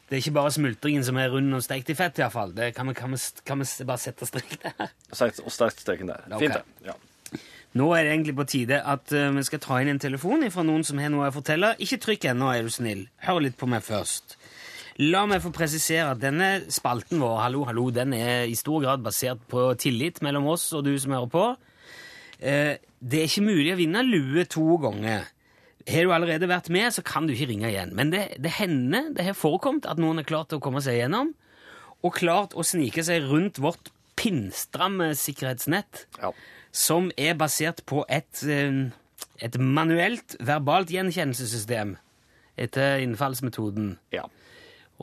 [0.10, 2.51] det er ikke bare smultringen som er rund og stekt i fett, iallfall.
[2.58, 3.15] Det kan kan,
[3.47, 4.91] kan vi bare sette strek der.
[5.15, 6.27] Og sterkt streken der.
[6.27, 6.49] Okay.
[6.49, 6.89] Fint, det.
[6.91, 6.99] Ja.
[7.73, 10.65] Nå er det egentlig på tide at uh, vi skal ta inn en telefon fra
[10.65, 11.73] noen som har noe å fortelle.
[11.81, 13.07] Ikke trykk ennå, er du snill.
[13.25, 14.38] Hør litt på meg først.
[15.01, 19.01] La meg få presisere at denne spalten vår, Hallo, hallo, den er i stor grad
[19.05, 21.45] basert på tillit mellom oss og du som hører på.
[22.43, 25.25] Uh, det er ikke mulig å vinne lue to ganger.
[25.89, 27.91] Har du allerede vært med, så kan du ikke ringe igjen.
[27.97, 31.33] Men det, det hender, det har forekommet at noen har klart å komme seg gjennom,
[32.03, 36.29] og klart å snike seg rundt vårt pinnstramme sikkerhetsnett Ja.
[36.73, 38.89] Som er basert på et, eh,
[39.45, 41.97] et manuelt verbalt gjenkjennelsessystem
[42.57, 43.97] etter innfallsmetoden.
[44.12, 44.25] ja.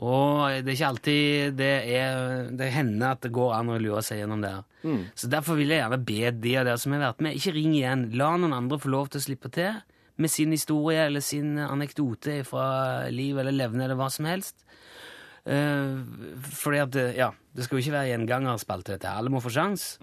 [0.01, 4.01] Og det er ikke alltid det er Det hender at det går an å lure
[4.01, 4.49] seg gjennom det.
[4.49, 4.63] her.
[5.15, 7.75] Så derfor vil jeg gjerne be de av dere som har vært med, ikke ring
[7.75, 8.05] igjen.
[8.17, 9.75] La noen andre få lov til å slippe til
[10.17, 14.55] med sin historie eller sin anekdote fra liv eller levne eller hva som helst.
[15.45, 16.01] Uh,
[16.43, 19.09] fordi at Ja, det skal jo ikke være gjengangerspalte, dette.
[19.11, 19.99] Alle må få sjans.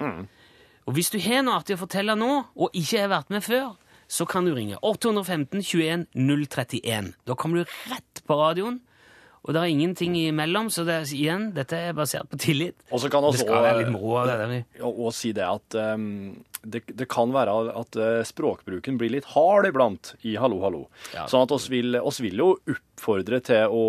[0.88, 3.74] Og hvis du har noe artig å fortelle nå, og ikke har vært med før,
[4.08, 7.10] så kan du ringe 815 21 031.
[7.28, 8.78] Da kommer du rett på radioen,
[9.48, 12.76] og det er ingenting imellom, så det er, igjen, dette er basert på tillit.
[12.92, 14.84] Og så kan Det skal være litt moro av det der.
[14.84, 16.36] og, og si det at um,
[16.68, 20.82] det, det kan være at uh, språkbruken blir litt hard iblant i Hallo, hallo.
[21.14, 21.24] Ja.
[21.32, 23.84] Sånn at oss vil, oss vil jo oppfordre til å,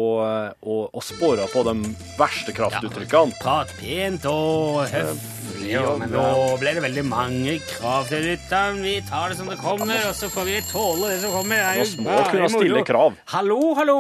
[0.64, 1.76] å, å spore på de
[2.16, 3.36] verste kraftuttrykkene.
[3.44, 6.28] Prat pent og høflig, men nå
[6.62, 8.80] ble det veldig mange krav til lytteren.
[8.86, 11.60] Vi tar det som det kommer, og så får vi tåle det som kommer.
[11.60, 12.62] Det er Nå jo bare kunne moro.
[12.64, 13.20] stille krav.
[13.36, 14.00] Hallo, hallo!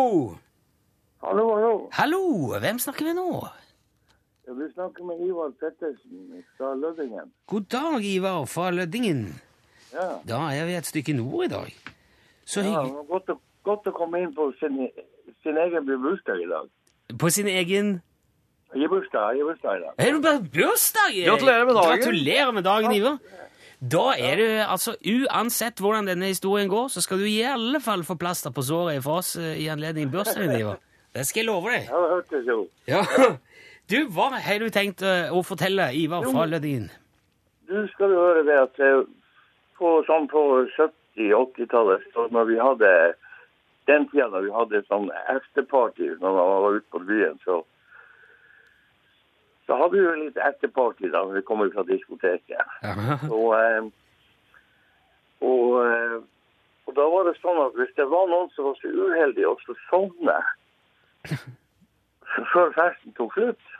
[1.23, 1.89] Hallo, hallo.
[1.93, 2.21] Hallo,
[2.63, 3.27] hvem snakker vi nå?
[4.49, 7.27] Du snakker med Ivar Pettersen fra Lødingen.
[7.51, 9.25] God dag, Ivar fra Lødingen.
[9.93, 11.73] Ja, Da er vi et stykke nord i dag.
[12.45, 12.95] Så ja hyggelig.
[12.95, 14.79] var godt, å, godt å komme inn på sin,
[15.43, 16.69] sin egen bursdag i dag.
[17.19, 17.99] På sin egen
[18.77, 19.93] I bursdag, i bursdag i dag.
[19.97, 21.13] Er du bare bursdag?
[21.25, 21.95] Gratulerer med dagen.
[21.99, 23.17] Gratulerer med dagen, Ivar.
[23.79, 28.03] Da er du, altså Uansett hvordan denne historien går, så skal du i alle fall
[28.03, 30.79] få plaster på såret fra oss eh, i anledning bursdagen, Ivar.
[31.13, 31.87] Det skal jeg love deg.
[31.89, 32.59] Ja, det hørtes jo.
[32.89, 33.03] Ja.
[33.89, 36.91] Du, hva har du tenkt eh, å fortelle Ivar fra Lødin?
[37.65, 38.99] Du skal jo høre det at eh,
[39.79, 40.43] på, sånn på
[40.75, 42.91] 70-80-tallet, når vi hadde
[43.89, 47.63] den tida da vi hadde sånn efterparty når man var ute på byen, så
[49.65, 52.77] så hadde vi jo litt etterparty da når vi kom fra diskoteket.
[53.29, 53.89] Og, eh,
[55.45, 55.75] og,
[56.85, 59.77] og da var det sånn at hvis det var noen som var så uheldig så
[59.89, 60.39] sovne
[62.53, 63.73] før festen tok slutt,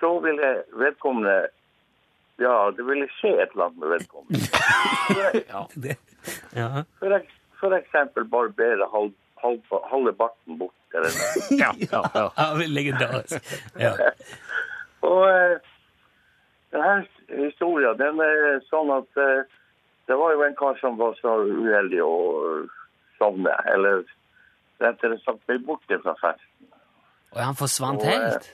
[0.00, 1.48] så ville vedkommende
[2.40, 4.38] Ja, det ville skje et eller annet med vedkommende.
[6.52, 6.82] Ja.
[6.98, 7.28] For, ek,
[7.60, 10.76] for eksempel barbere halv, halv, halve barten bort.
[10.94, 11.44] Eller noe.
[11.62, 12.24] Ja, ja, ja.
[12.36, 13.52] ja, legendarisk.
[13.80, 13.92] Ja.
[15.10, 15.70] Og eh,
[16.74, 16.96] denne
[17.46, 19.48] historien, den er sånn at eh,
[20.10, 22.14] det var jo en kar som var så uheldig å
[23.20, 24.02] sovne, eller
[24.80, 26.72] rettere han ble borte fra festen.
[27.32, 28.50] Og han forsvant Og, eh, helt?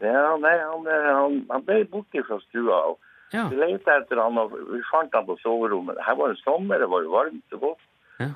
[0.00, 2.82] Ja, nei, han, eh, han, han ble borte fra stua.
[2.92, 2.98] og
[3.32, 3.44] Ja.
[3.48, 6.00] Vi lette etter han, og vi fant han på soverommet.
[6.02, 7.84] Her var det sommer, det var jo varmt og godt.
[8.18, 8.32] Ja.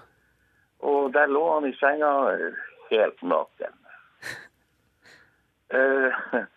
[0.87, 2.61] Og der lå han i senga eh,
[2.91, 3.81] helt naken.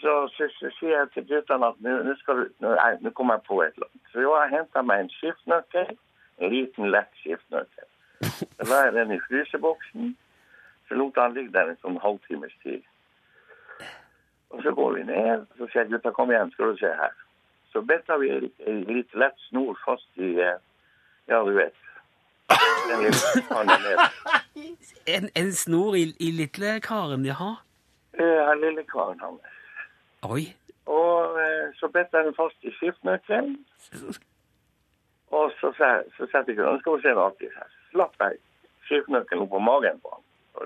[0.00, 4.10] Så, så, så sier jeg til guttene at nå kommer jeg på et eller annet.
[4.12, 5.88] Så jo, jeg henta meg en skiftnøkkel,
[6.38, 7.88] en liten, lett skiftnøkkel.
[8.22, 10.14] Så la jeg den i fryseboksen.
[10.88, 12.82] Så lot han ligge der en sånn halvtimes tid.
[14.50, 17.12] Og så går vi ned, så sier jeg gutta, kom igjen, skal du se her.
[17.72, 20.56] Så betta vi en litt lett snor fast i, eh,
[21.28, 21.76] ja, du vet,
[22.88, 23.12] den.
[25.06, 27.54] En, en snor i, i lille karen jaha
[28.18, 29.40] Ja, Han lille karen hans.
[30.22, 30.48] Oi.
[30.86, 33.58] Og eh, så betta jeg den fast i skiftenøkkelen.
[35.36, 37.77] Og så, så, så setter jeg nå skal vi se noe artig her.
[37.92, 38.34] Slapp jeg
[38.88, 40.22] skiftnøkkelen opp på magen på han.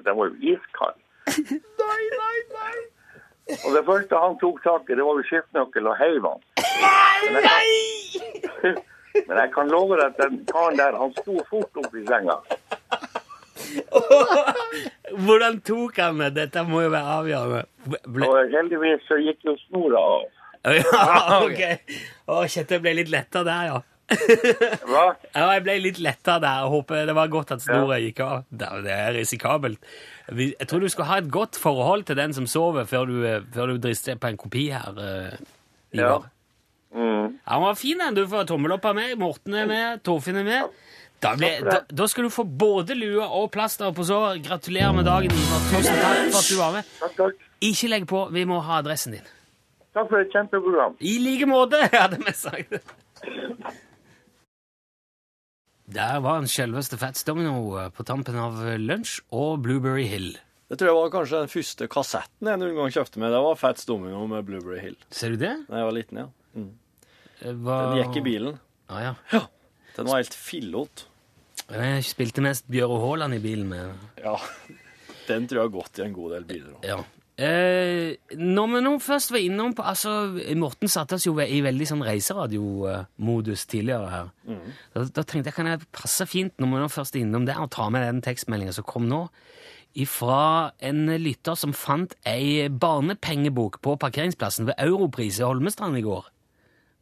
[0.07, 0.99] Den var jo iskald.
[1.83, 2.79] Nei, nei, nei!
[3.67, 6.41] Og det første han tok tak i, det var jo skiftenøkkelen og heiv han.
[7.35, 7.63] Men jeg,
[9.27, 12.37] men jeg kan love deg at den karen der, han sto fort opp i senga.
[15.27, 16.31] Hvordan tok han det?
[16.39, 17.63] Dette må jo være avgjørende.
[18.07, 18.23] Ble...
[18.29, 20.23] Og heldigvis så gikk jo snora av.
[20.63, 21.63] Ja, ok.
[22.31, 23.79] Å, kjøttet ble litt letta der, ja.
[24.89, 25.05] Hva?
[25.35, 26.63] Ja, jeg ble litt letta der.
[26.65, 28.45] Jeg håper det var godt at snora gikk av.
[28.51, 29.79] Det er risikabelt.
[30.33, 33.41] Jeg tror du skal ha et godt forhold til den som sover, før du, eh,
[33.55, 34.93] før du drister på en kopi her.
[34.99, 35.37] eh,
[35.93, 36.19] Ja.
[36.95, 37.39] Mm.
[37.47, 38.15] Ja, Han var fin, den.
[38.15, 39.17] Du får tommel opp av meg.
[39.19, 40.03] Morten er med.
[40.05, 40.71] Torfinn er med.
[41.23, 44.41] Da, ble, da, da skal du få både lue og plaster på sår.
[44.43, 45.63] Gratulerer med dagen, Ivar.
[45.71, 46.85] Tusen takk for at du var med.
[46.99, 47.47] Takk, takk.
[47.63, 48.25] Ikke legg på.
[48.35, 49.29] Vi må ha adressen din.
[49.95, 50.97] Takk for et kjempeprogram.
[51.01, 52.75] I like måte, hadde vi sagt.
[55.93, 60.31] Der var en selveste Fats Domino eh, på tampen av lunsj og Blueberry Hill.
[60.73, 63.35] Det tror jeg var kanskje den første kassetten jeg noen gang kjøpte med.
[63.35, 64.97] Det var Fats Domino med Blueberry Hill.
[65.13, 65.53] Ser du det?
[65.69, 66.29] Da jeg var liten, ja.
[66.57, 66.71] Mm.
[67.61, 67.79] Hva...
[67.91, 68.57] Den gikk i bilen.
[68.89, 69.43] Ah, ja.
[69.99, 71.05] Den var helt fillot.
[71.73, 74.07] Jeg spilte mest Bjøro Haaland i bilen med.
[74.23, 74.39] Ja.
[75.29, 76.89] Den tror jeg har gått i en god del biler òg.
[76.89, 77.03] Ja.
[77.43, 80.11] Eh, når vi nå først var innom på altså,
[80.61, 84.29] Morten satte oss jo i veldig sånn reiseradiomodus tidligere her.
[84.93, 87.57] Da, da tenkte jeg kan jeg passe fint når vi nå først er innom det,
[87.59, 89.25] og ta med den tekstmeldingen som kom nå,
[90.09, 96.31] Fra en lytter som fant ei barnepengebok på parkeringsplassen ved Europris i Holmestrand i går.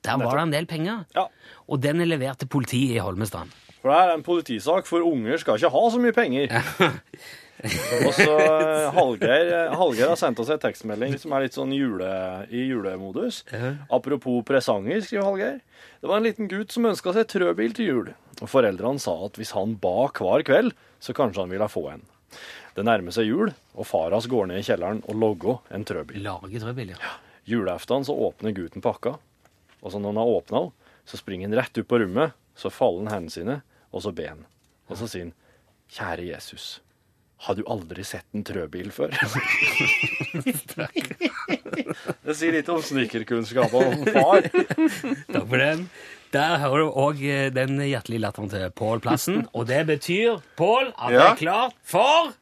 [0.03, 1.29] Der var det en del penger, Ja.
[1.69, 3.53] og den er levert til politiet i Holmestrand.
[3.81, 6.53] For det er en politisak, for unger skal ikke ha så mye penger.
[8.07, 12.09] Og så eh, Hallgeir, Hallgeir har sendt oss en tekstmelding som er litt sånn jule,
[12.49, 13.43] i julemodus.
[13.93, 15.59] Apropos presanger, skriver Hallgeir.
[16.01, 18.13] Det var en liten gutt som ønska seg trøbil til jul.
[18.41, 22.05] Og Foreldrene sa at hvis han ba hver kveld, så kanskje han ville få en.
[22.77, 26.23] Det nærmer seg jul, og far hans går ned i kjelleren og logger en trøbil.
[26.25, 27.17] Lager trøbbel, ja.
[27.49, 29.17] Julaften så åpner gutten pakka,
[29.81, 30.69] og så når han har åpna
[31.11, 33.57] så springer han rett ut på rommet, så faller han hendene sine,
[33.91, 34.47] og så ben han.
[34.91, 35.35] Og så sier han,
[35.91, 36.81] kjære Jesus,
[37.47, 39.15] har du aldri sett en trøbil før?
[42.27, 44.51] det sier litt om snikerkunnskapene om far.
[45.33, 45.87] Takk for den.
[46.31, 47.25] Der hører du òg
[47.57, 49.47] den hjertelige latteren til Pål Plassen.
[49.51, 52.37] Og det betyr, Pål, at det er klart for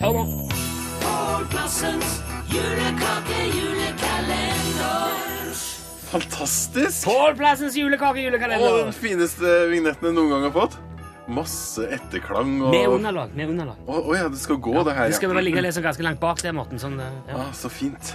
[0.00, 0.48] Hør nå.
[1.02, 2.16] Pål Plassens
[6.16, 7.04] Fantastisk!
[7.04, 8.64] Pålplassens julekake-julekalender.
[8.64, 10.76] Og den fineste vignetten jeg noen gang har fått.
[11.26, 13.32] Masse etterklang og Med underlag.
[13.34, 13.80] med underlag.
[13.84, 15.10] Å oh, ja, det skal gå, det her.
[15.10, 15.34] Det skal ja.
[15.34, 16.80] vel ligge liksom ganske langt bak det, Morten.
[16.80, 17.40] Sånn, eh, ja.
[17.42, 18.14] Ah, så fint.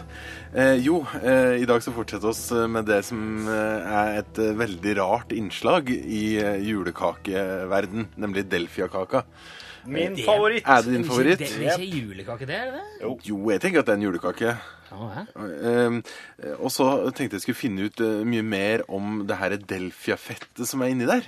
[0.56, 3.20] Eh, jo, eh, i dag så fortsetter oss eh, med det som
[3.52, 6.24] eh, er et veldig rart innslag i
[6.64, 9.28] julekakeverden, nemlig Delfia-kaka.
[9.86, 10.63] Min Det- favoritt.
[10.67, 11.39] Er det din favoritt?
[11.39, 12.56] Det er ikke julekake, det?
[12.56, 13.26] er det?
[13.26, 14.58] Jo, jeg tenker at det er en julekake.
[14.91, 15.17] Oh.
[15.39, 16.02] Eh,
[16.60, 20.82] og så tenkte jeg skulle finne ut eh, mye mer om det her Delfia-fettet som
[20.84, 21.24] er inni der.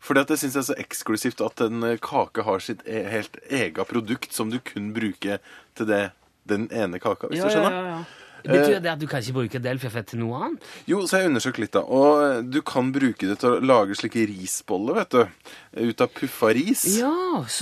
[0.00, 3.02] Fordi at jeg syns det er så eksklusivt at en eh, kake har sitt e
[3.10, 5.38] helt ega produkt som du kun bruker
[5.74, 6.02] til det,
[6.46, 8.04] den ene kaka, hvis Ja, du ja, ja, ja.
[8.50, 10.66] Betyr det at du kan ikke bruke Delfia-fett til noe annet?
[10.90, 11.82] Jo, så har jeg undersøkt litt, da.
[11.86, 15.48] Og eh, du kan bruke det til å lage slike risboller, vet du.
[15.90, 16.84] Ut av puffa ris.
[16.98, 17.12] Ja,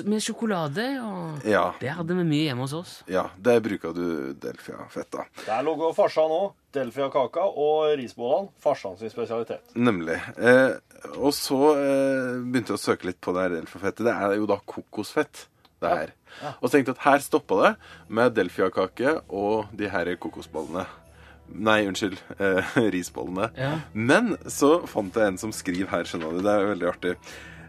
[0.09, 1.71] med sjokolade og Ja.
[1.81, 2.93] Det hadde vi mye hjemme hos oss.
[3.11, 5.27] Ja, der bruker du Delfia-fett, da.
[5.47, 6.43] Der lå farsa nå.
[6.75, 8.51] Delfia-kaka og risbollene.
[8.63, 9.75] Farsan sin spesialitet.
[9.79, 10.17] Nemlig.
[10.39, 10.75] Eh,
[11.21, 14.05] og så eh, begynte jeg å søke litt på det her Delfia-fettet.
[14.09, 15.45] Det er jo da kokosfett,
[15.85, 16.13] det her.
[16.59, 17.73] Og så tenkte jeg at her stoppa det
[18.19, 20.87] med Delfia-kake og de her kokosbollene.
[21.55, 22.19] Nei, unnskyld.
[22.41, 23.51] Eh, risbollene.
[23.61, 23.73] Ja.
[23.93, 26.43] Men så fant jeg en som skriver her, skjønner du.
[26.45, 27.15] Det er veldig artig.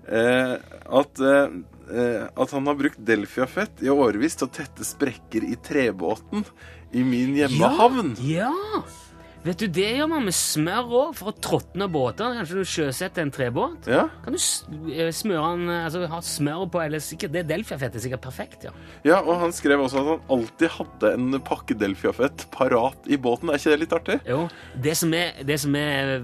[0.06, 0.56] Eh,
[1.01, 1.56] at, eh,
[1.91, 6.45] eh, at han har brukt Delfia-fett i årevis til å tette sprekker i trebåten
[6.95, 8.15] i min hjemmehavn.
[8.23, 8.84] Ja, Ja!
[9.46, 12.34] Vet du, det gjør man med smør òg, for å tråtne båter.
[12.40, 13.86] Kanskje du sjøsetter en trebåt?
[13.92, 14.08] Ja.
[14.26, 14.40] Kan du
[14.90, 18.74] eh, smøre den, altså ha smør på, eller sikkert Det Delfia-fettet er sikkert perfekt, ja.
[19.06, 23.52] Ja, og han skrev også at han alltid hadde en pakke Delfia-fett parat i båten.
[23.54, 24.16] Er ikke det litt artig?
[24.26, 24.40] Jo,
[24.82, 26.16] det som er, det som er,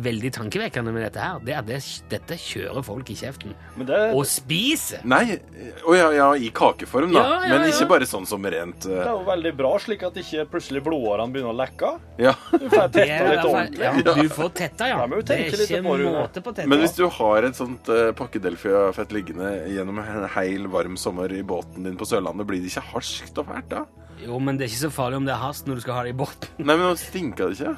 [0.00, 3.52] veldig tankevekkende med dette her, det er at det, dette kjører folk i kjeften.
[3.76, 5.04] Men det Og spiser!
[5.04, 5.36] Nei,
[5.84, 7.26] å ja, ja, i kakeform, da.
[7.26, 10.08] Ja, ja, Men ikke bare sånn som rent Det eh, er jo veldig bra, slik
[10.08, 11.94] at ikke plutselig blodårene begynner å lekke.
[12.24, 12.36] Ja.
[12.70, 13.84] Du får jeg tetta litt ordentlig.
[13.84, 14.98] ja, du får tetta, ja.
[15.10, 16.68] Det er ikke på måte på tetta.
[16.70, 21.32] Men hvis du har et sånt uh, pakke Delfia-fett liggende gjennom en heil varm sommer
[21.34, 23.84] i båten din på Sørlandet, blir det ikke harskt og fælt da?
[24.20, 26.04] Jo, men det er ikke så farlig om det er hast når du skal ha
[26.06, 26.50] det i båten.
[26.60, 27.76] Nei, men nå stinka det ikke?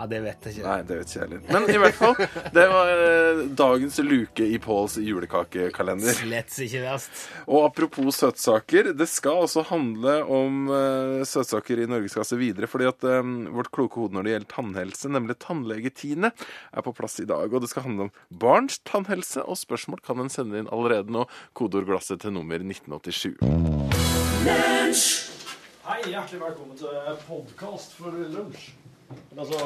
[0.00, 0.64] Ja, det vet jeg ikke.
[0.64, 1.40] Nei, det vet ikke jeg heller.
[1.52, 2.14] Men i hvert fall,
[2.56, 6.14] det var eh, dagens luke i Påls julekakekalender.
[6.16, 7.18] Slett ikke verst.
[7.44, 13.04] Og apropos søtsaker, det skal også handle om eh, søtsaker i Norgeskasse videre, fordi at
[13.04, 13.20] eh,
[13.52, 17.52] vårt kloke hode når det gjelder tannhelse, nemlig tannlegetine, er på plass i dag.
[17.52, 21.28] Og det skal handle om barns tannhelse, og spørsmål kan en sende inn allerede nå.
[21.52, 23.36] Kodeordglasset til nummer 1987.
[25.90, 28.79] Hei, hjertelig velkommen til podkast for lunsj.
[29.38, 29.60] Altså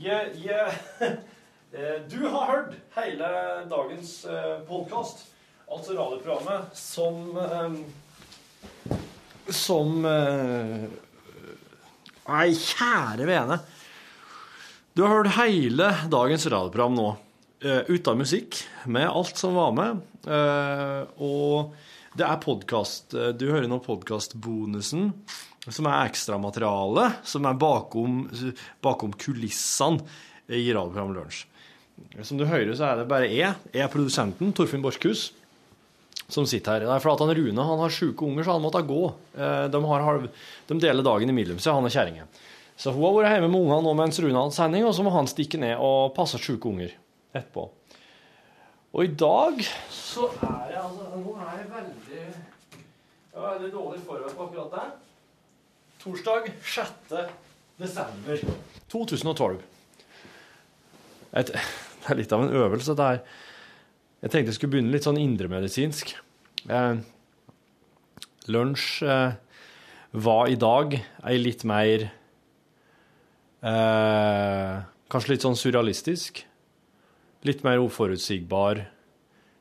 [0.00, 0.72] jeg, jeg,
[1.76, 3.30] eh, Du har hørt hele
[3.70, 4.14] dagens
[4.68, 5.26] podkast,
[5.70, 7.76] altså radioprogrammet, som eh,
[9.54, 10.88] Som eh,
[12.30, 13.56] Nei, kjære vene.
[14.94, 17.08] Du har hørt hele dagens radioprogram nå,
[17.64, 20.02] eh, uten musikk, med alt som var med.
[20.30, 21.74] eh, og
[22.14, 23.14] det er podkast.
[23.38, 25.10] Du hører nå podkastbonusen,
[25.68, 28.22] som er ekstramateriale, som er bakom,
[28.82, 30.00] bakom kulissene
[30.48, 31.42] i radioprogrammet Lunsj.
[32.24, 35.26] Som du hører, så er det bare jeg, jeg er produsenten, Torfinn Borchhus,
[36.30, 36.86] som sitter her.
[36.88, 39.02] Er fordi at han Rune han har sjuke unger, så han måtte gå.
[39.36, 40.22] Eh, De, har
[40.70, 42.24] de deler dagen imellom seg, han og kjerringa.
[42.80, 45.04] Så hun har vært hjemme med ungene nå mens Rune har hatt sending, og så
[45.04, 46.94] må han stikke ned og passe sjuke unger
[47.36, 47.66] etterpå.
[48.96, 49.60] Og i dag
[49.94, 54.72] så er jeg altså Nå er jeg veldig Jeg er veldig dårlig forberedt på akkurat
[54.74, 54.86] det.
[56.00, 56.92] Torsdag 6.
[57.76, 58.38] desember
[58.88, 59.58] 2012.
[61.36, 63.18] Et, det er litt av en øvelse, dette her.
[64.22, 66.14] Jeg tenkte jeg skulle begynne litt sånn indremedisinsk.
[66.72, 67.02] Eh,
[68.48, 69.36] lunsj eh,
[70.24, 72.06] var i dag ei litt mer
[73.60, 74.74] eh,
[75.10, 76.40] Kanskje litt sånn surrealistisk.
[77.44, 78.86] Litt mer uforutsigbar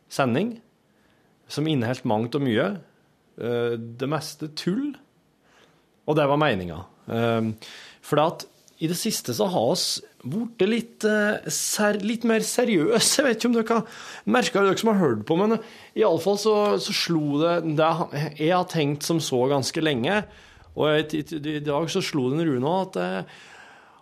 [0.08, 0.56] sending.
[1.52, 2.72] Som inneholdt mangt og mye.
[3.44, 4.94] Eh, det meste tull.
[6.10, 6.82] Og det var meninga.
[7.14, 8.48] Eh, for at
[8.80, 13.20] i det siste så har oss blitt litt, eh, litt mer seriøse.
[13.20, 15.58] Jeg vet ikke om dere har merka dere som har hørt på, men
[16.00, 17.90] iallfall så, så slo det det
[18.40, 20.24] jeg har tenkt som så ganske lenge.
[20.80, 23.38] Og i dag så slo den Rune at eh,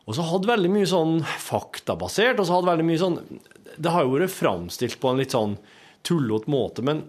[0.07, 3.17] Og så hadde veldig mye sånn faktabasert, og så hadde veldig mye sånn
[3.77, 5.57] Det har jo vært framstilt på en litt sånn
[6.05, 7.01] tullete måte, men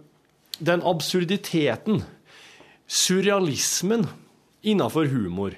[0.59, 2.01] den absurditeten,
[2.89, 4.09] surrealismen
[4.71, 5.57] innafor humor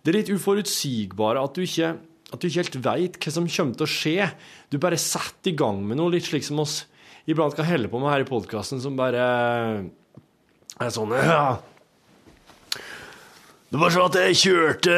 [0.00, 1.92] det er litt uforutsigbare at du ikke,
[2.32, 4.28] at du ikke helt veit hva som kommer til å skje.
[4.72, 6.84] Du bare setter i gang med noe, litt slik som oss
[7.28, 9.26] iblant kan helle på med her i podkasten, som bare
[10.80, 11.60] er sånn ja.
[13.70, 14.94] Det var sånn at jeg kjørte,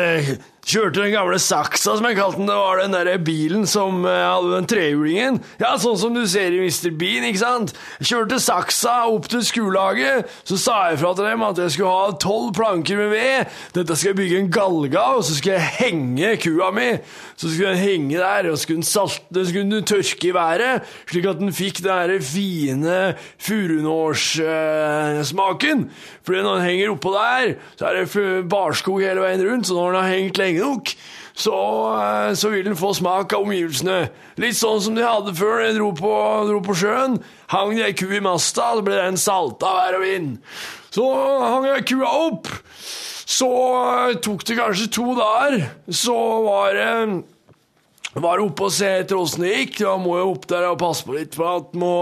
[0.63, 2.47] kjørte den gamle saksa, som jeg kalte den.
[2.49, 5.41] Det var den der bilen som eh, hadde den trehjulingen.
[5.61, 6.91] Ja, sånn som du ser i Mr.
[6.99, 7.75] Bean, ikke sant?
[7.99, 10.27] Kjørte saksa opp til skulaget.
[10.49, 13.39] Så sa jeg fra til dem at jeg skulle ha tolv planker med ved.
[13.75, 16.91] Dette skal jeg bygge en galge av, og så skal jeg henge kua mi.
[17.35, 20.37] Så skulle den henge der, og så skulle den salte, så skulle den tørke i
[20.37, 20.75] været,
[21.11, 22.99] slik at den fikk den derre fine
[23.43, 25.79] furunårssmaken.
[26.23, 27.47] Fordi når den henger oppå der,
[27.77, 28.07] så er det
[28.51, 30.93] barskog hele veien rundt, så når den har hengt lenge nok,
[31.33, 31.57] så,
[31.97, 34.11] eh, så vil den få smak av omgivelsene.
[34.43, 36.13] Litt sånn som de hadde før de dro på,
[36.51, 37.17] dro på sjøen.
[37.53, 40.39] Hang de ei ku i masta, så ble den salta vær og vind.
[40.93, 41.07] Så
[41.41, 42.51] hang jeg kua opp.
[43.33, 45.71] Så eh, tok det kanskje to dager.
[45.89, 49.79] Så var det var oppe og se etter åssen det gikk.
[49.87, 51.95] Da må jeg opp der og passe på litt, for at må,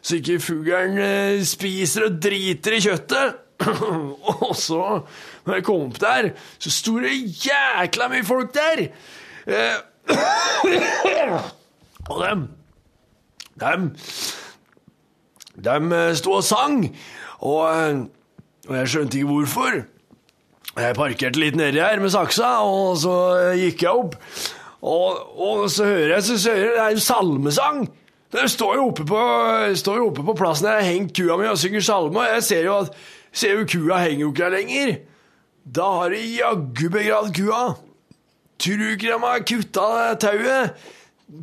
[0.00, 3.46] så ikke fuglen eh, spiser og driter i kjøttet.
[4.40, 5.02] og så,
[5.46, 7.14] når jeg kom opp der, så sto det
[7.44, 8.88] jækla mye folk der.
[9.46, 9.78] Eh,
[12.10, 12.48] og dem
[13.60, 13.90] Dem
[15.64, 16.86] Dem eh, sto og sang,
[17.44, 17.98] og, eh,
[18.68, 19.82] og jeg skjønte ikke hvorfor.
[20.78, 24.16] Jeg parkerte litt nedi her med saksa, og så eh, gikk jeg opp.
[24.80, 27.82] Og, og så hører jeg, så, hører jeg det er en salmesang.
[28.32, 29.20] De står jo oppe på,
[29.76, 32.68] står oppe på plassen der jeg hengt kua mi og synger salme, og jeg ser
[32.68, 32.92] jo at
[33.32, 34.92] ser jo kua henger jo ikke der lenger.
[35.70, 37.60] Da har de jaggu begravd kua.
[38.60, 39.86] Tror du ikke de har kutta
[40.20, 40.74] tauet?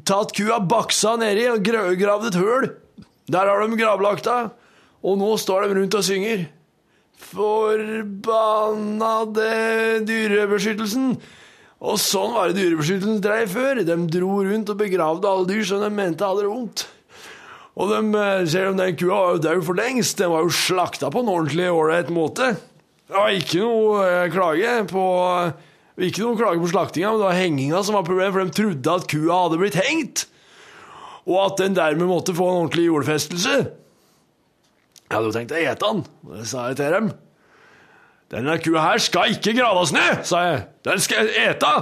[0.07, 2.65] Tatt kua baksa nedi og gra- gravd et høl.
[3.31, 4.27] Der har de gravlagt.
[5.07, 6.47] Og nå står de rundt og synger.
[7.27, 9.47] Forbannede
[10.07, 11.15] dyrebeskyttelsen.
[11.77, 13.83] Og sånn var det dyrebeskyttelsen drev før.
[13.85, 16.79] De dro rundt og begravde alle dyr som de mente hadde det vondt.
[17.77, 21.11] Og de, eh, selv om den kua var død for lengst, den var jo slakta
[21.13, 22.55] på en ordentlig ålreit måte.
[23.07, 25.03] Det var ikke noe eh, klage på
[25.97, 28.97] ikke noe klage på slaktinga, men det var henginga som var problemet, for de trodde
[28.99, 30.25] at kua hadde blitt hengt.
[31.25, 33.55] Og at den dermed måtte få en ordentlig jordfestelse.
[35.07, 36.03] Jeg hadde jo tenkt å ete den,
[36.35, 37.09] det sa jeg til dem.
[38.29, 40.59] Denne kua her skal ikke graves ned, sa jeg.
[40.85, 41.73] Den skal jeg ete.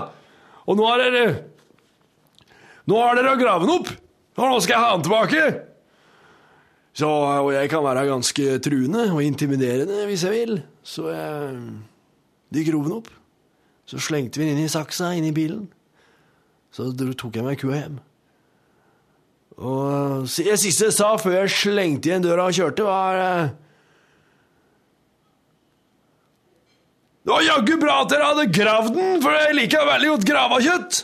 [0.69, 1.26] Og nå har dere
[2.86, 3.88] Nå har dere gravd den opp,
[4.38, 5.45] og nå skal jeg ha den tilbake.
[6.95, 10.53] Så, og jeg kan være ganske truende og intimiderende hvis jeg vil.
[10.86, 11.61] Så eh,
[12.53, 13.09] de grov den opp.
[13.89, 15.65] Så slengte vi den inn i saksa, inn i bilen.
[16.73, 17.99] Så tok jeg meg kua hjem.
[19.55, 23.53] Og det siste jeg sa før jeg slengte igjen døra og kjørte, var eh,
[27.25, 30.59] Det var jaggu bra at dere hadde gravd den, for jeg liker veldig godt grava
[30.61, 30.99] kjøtt!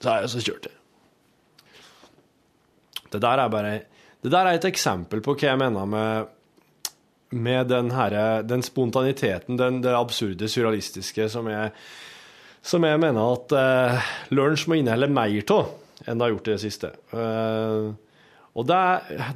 [0.00, 0.78] Sa jeg, så kjørte jeg.
[3.12, 3.72] Det der er bare
[4.24, 6.30] Det der er et eksempel på hva jeg mener med
[7.32, 11.72] med den, her, den spontaniteten, den, det absurde, surrealistiske, som jeg,
[12.62, 16.54] som jeg mener at eh, lunsj må inneholde mer av enn det har gjort i
[16.54, 16.92] det siste.
[17.14, 17.90] Eh,
[18.52, 18.80] og det,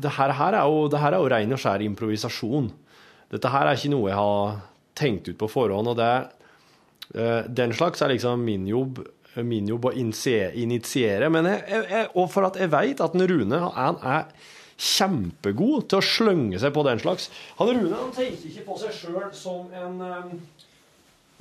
[0.03, 2.71] det, her, her er jo, det her er jo ren og skjær improvisasjon.
[3.33, 4.57] Dette her er ikke noe jeg har
[4.97, 6.13] tenkt ut på forhånd, og det,
[7.17, 9.01] eh, den slags er liksom min jobb,
[9.47, 11.31] min jobb å initiere.
[11.33, 14.29] Men jeg, jeg, og for at jeg vet at den Rune han er
[14.77, 17.31] kjempegod til å slønge seg på den slags.
[17.61, 20.37] Han Rune han tenker ikke på seg sjøl som en eh,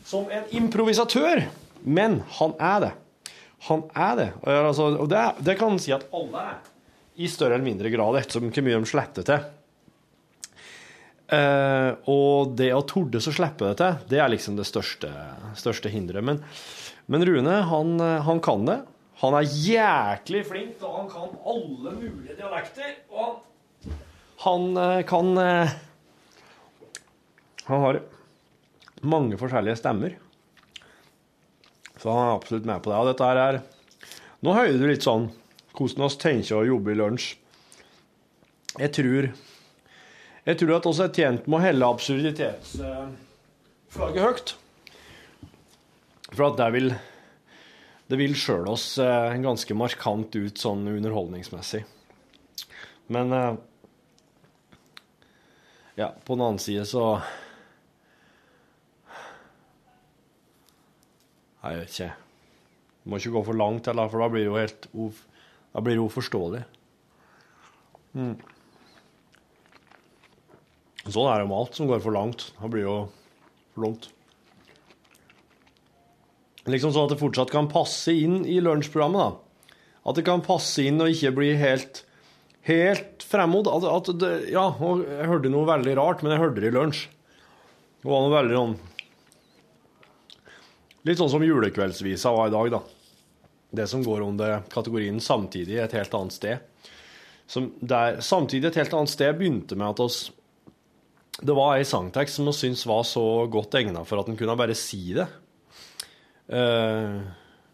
[0.05, 1.47] som en improvisatør,
[1.81, 2.93] men han er det.
[3.65, 4.29] Han er det.
[4.45, 6.57] Altså, og det, det kan si at alle er,
[7.15, 9.45] i større eller mindre grad, ettersom hvor mye de sletter til.
[11.25, 15.09] Uh, og det å torde så slippe det til, det er liksom det største,
[15.57, 16.27] største hinderet.
[16.27, 16.43] Men,
[17.09, 17.95] men Rune, han,
[18.27, 18.77] han kan det.
[19.21, 22.95] Han er jæklig flink, og han kan alle mulige dialekter.
[23.15, 23.29] Og
[24.43, 25.69] han, eh, kan eh,
[27.65, 27.99] Han har
[29.01, 30.15] mange forskjellige stemmer.
[31.97, 32.99] Så han er absolutt med på det.
[32.99, 33.61] Og dette her er
[34.45, 35.31] Nå hører du litt sånn
[35.75, 37.35] hvordan vi tenker å jobbe i lunsj.
[38.77, 39.29] Jeg tror
[40.45, 44.55] Jeg tror at også er tjent med å helle absurditetsflagget høyt.
[46.35, 46.93] For at det vil
[48.05, 51.85] Det vil sjøl oss eh, ganske markant ut sånn underholdningsmessig.
[53.13, 53.53] Men eh,
[55.95, 57.05] Ja, på den annen side så
[61.65, 62.11] Jeg vet ikke.
[63.01, 65.23] Du må ikke gå for langt heller, for da blir det jo helt uf
[65.75, 66.61] da blir det uforståelig.
[68.15, 68.35] Mm.
[71.03, 72.45] Sånn er det med alt som går for langt.
[72.55, 72.99] Da blir det jo
[73.73, 74.07] for langt.
[76.65, 79.21] Liksom sånn at det fortsatt kan passe inn i lunsjprogrammet.
[79.21, 79.77] da.
[80.05, 82.05] At det kan passe inn og ikke bli helt
[82.65, 83.69] helt fremmod.
[83.69, 86.75] At, at det, ja, og jeg hørte noe veldig rart, men jeg hørte det i
[86.75, 87.05] lunsj.
[88.01, 88.77] Det var noe veldig sånn
[91.05, 92.79] Litt sånn som julekveldsvisa var i dag, da.
[93.77, 96.63] Det som går under kategorien 'samtidig et helt annet sted'.
[97.81, 100.31] Der, samtidig et helt annet sted begynte med at oss
[101.37, 104.57] Det var ei sangtekst som vi syntes var så godt egna for at en kunne
[104.57, 105.27] bare si det.
[106.47, 107.19] Eh,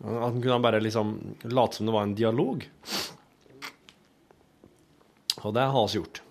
[0.01, 1.13] at han kunne bare liksom
[1.51, 2.65] late som det var en dialog.
[5.41, 6.21] Og det har vi gjort.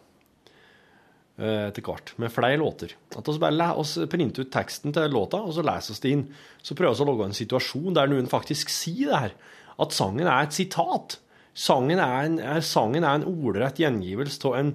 [1.41, 2.12] uh, Etter hvert.
[2.18, 2.95] Med flere låter.
[3.16, 6.26] At vi bare oss printer ut teksten til låta, og så leser vi det inn.
[6.62, 9.34] Så prøver vi å lage en situasjon der noen faktisk sier det her.
[9.80, 11.18] At sangen er et sitat.
[11.55, 14.74] Sangen er en, er, sangen er en ordrett gjengivelse av en,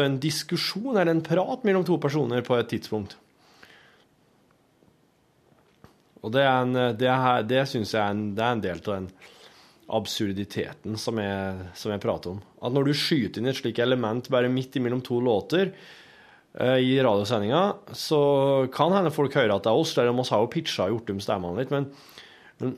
[0.00, 3.18] en diskusjon eller en prat mellom to personer på et tidspunkt.
[6.24, 7.14] Og det, en, det,
[7.50, 9.08] det syns jeg er en, er en del av den
[9.94, 12.40] absurditeten som jeg, som jeg prater om.
[12.64, 15.74] At når du skyter inn et slikt element bare midt imellom to låter
[16.56, 18.22] eh, i radiosendinga, så
[18.74, 21.14] kan hende folk høre at det er oss, der de har jo pitcha og gjort
[21.14, 21.90] om stemmene litt, men,
[22.62, 22.74] men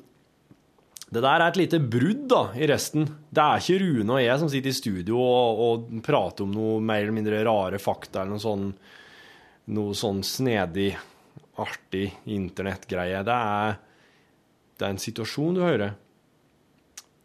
[1.07, 3.07] det der er et lite brudd da, i resten.
[3.31, 6.81] Det er ikke Rune og jeg som sitter i studio og, og prater om noe
[6.83, 8.73] mer eller mindre rare fakta eller noe sånn,
[9.77, 10.91] noe sånn snedig,
[11.63, 13.23] artig internettgreie.
[13.27, 13.37] Det
[14.77, 15.95] det er en situasjon du hører.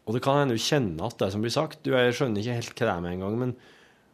[0.08, 1.82] Og det kan hende du kjenner at det som blir sagt.
[1.84, 3.54] Du jeg skjønner ikke helt hva det er med en gang, men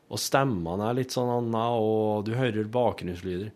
[0.08, 3.50] og stemmene er litt sånn anna, og du hører bakgrunnslyder.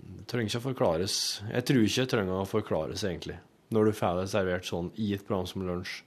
[0.00, 1.16] Det trenger ikke å forklares.
[1.50, 3.40] Jeg tror ikke det trenger å forklares, egentlig,
[3.74, 6.04] når du får det servert sånn i et program som Lunsj.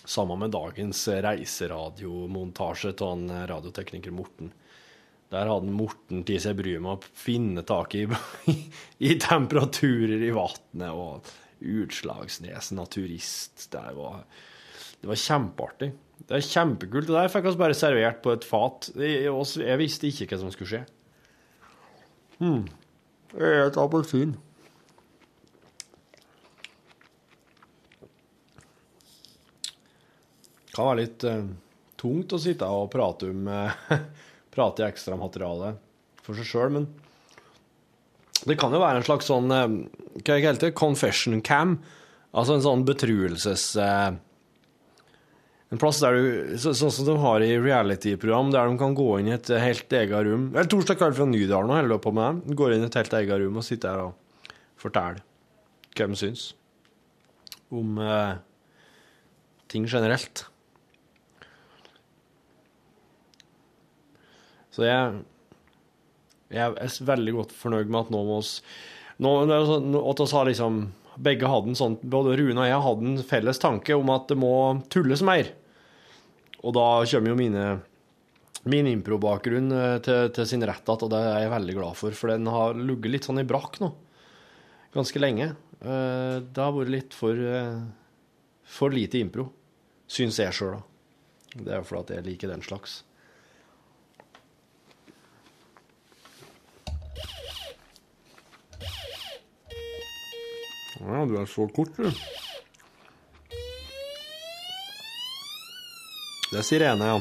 [0.00, 4.54] Sammen med dagens reiseradiomontasje av han radiotekniker Morten.
[5.30, 8.02] Der hadde Morten tatt seg bryet med å finne tak i,
[9.08, 13.68] i temperaturer i vannet og Utslagsnes naturist.
[13.70, 14.24] Det var,
[15.02, 15.90] det var kjempeartig.
[16.26, 17.06] Det er kjempekult.
[17.08, 18.90] Det der fikk oss bare servert på et fat.
[18.96, 20.82] Jeg, visste ikke hva som skulle skje.
[22.40, 22.64] Hmm.
[23.36, 24.34] Et appelsin.
[30.70, 31.46] Det kan være litt uh,
[32.00, 33.94] tungt å sitte og prate om eh,
[34.54, 35.74] prate i ekstramateriale
[36.24, 36.88] for seg sjøl, men
[38.48, 39.68] det kan jo være en slags sånn eh,
[40.24, 40.72] Hva jeg det?
[40.78, 41.78] Confession cam.
[42.32, 43.70] Altså en sånn betruelses...
[43.76, 44.10] Eh,
[45.70, 49.28] en plass der du Sånn som de har i reality-program, der de kan gå inn
[49.30, 50.48] i et helt eget rom.
[50.54, 52.56] Eller Torsdag kveld fra Nydalen holder de på med det.
[52.58, 55.20] Går inn i et helt eget rom og sitter der og forteller
[55.94, 56.48] hva de syns
[57.70, 58.38] om eh,
[59.70, 60.46] ting generelt.
[64.70, 65.20] Så jeg,
[66.54, 68.56] jeg er veldig godt fornøyd med at nå må oss
[69.20, 69.32] nå,
[69.68, 70.82] sånn at oss har liksom
[71.20, 74.38] begge hadde en sånn, Både Rune og jeg hadde en felles tanke om at det
[74.40, 74.52] må
[74.92, 75.50] tulles mer.
[76.64, 77.64] Og da kommer jo mine,
[78.70, 82.16] min improbakgrunn eh, til, til sin rett igjen, og det er jeg veldig glad for.
[82.16, 83.90] For den har ligget litt sånn i brakk nå.
[84.96, 85.50] Ganske lenge.
[85.80, 87.82] Eh, Det har vært litt for, eh,
[88.64, 89.50] for lite impro.
[90.10, 91.62] Syns jeg sjøl, da.
[91.66, 93.00] Det er fordi jeg liker den slags.
[101.00, 102.10] Ja, du er så kort, du.
[106.50, 107.20] Det er sirene, ja.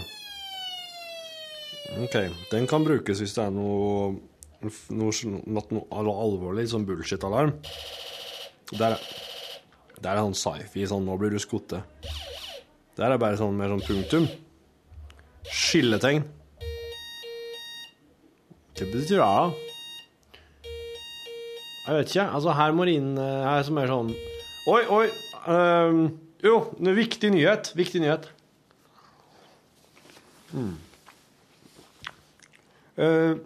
[2.03, 2.15] OK.
[2.51, 4.17] Den kan brukes hvis det er noe
[4.91, 5.13] noe,
[5.47, 7.53] noe, alvorlig, sånn bullshit-alarm.
[8.75, 9.05] Der, er-
[10.03, 11.77] der er sånn sci-fi sånn 'nå blir du skutt'.
[12.99, 14.27] Der er bare sånn mer sånn punktum.
[15.49, 16.25] Skilletegn.
[18.75, 19.51] Hva betyr det, da?
[21.89, 22.23] Jeg vet ikke.
[22.37, 24.09] Altså, her må det inn eh, her som er sånn
[24.69, 25.05] Oi, oi!
[25.49, 26.01] Um,
[26.45, 27.71] jo, viktig nyhet.
[27.73, 28.27] Viktig nyhet.
[30.53, 30.75] Mm.
[32.99, 33.39] Uh,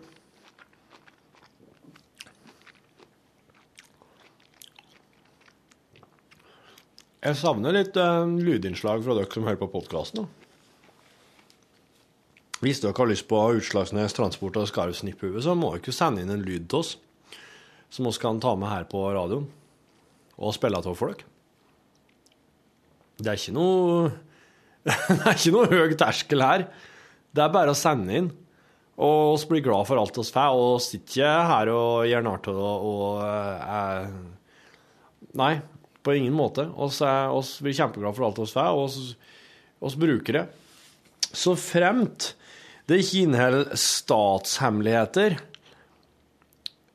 [7.23, 10.27] jeg savner litt uh, lydinnslag fra dere som hører på podkasten.
[12.59, 16.43] Hvis dere har lyst på Utslagsnes Transport og Skarvsnipphue, så må dere sende inn en
[16.43, 16.97] lyd til oss
[17.93, 19.45] som vi kan ta med her på radioen
[20.33, 21.21] og spille av folk.
[23.21, 24.13] Det er ikke noe
[24.83, 26.65] Det er ikke noe høy terskel her.
[27.31, 28.31] Det er bare å sende inn.
[28.99, 32.49] Og vi blir glad for alt vi får, og sitter ikke her og gjør narr
[32.51, 34.17] av det og eh,
[35.39, 35.53] Nei,
[36.05, 36.67] på ingen måte.
[36.67, 38.83] Vi blir kjempeglade for alt vi får,
[39.81, 40.43] og vi bruker det.
[41.33, 42.33] Så fremt
[42.91, 45.39] det ikke inneholder statshemmeligheter,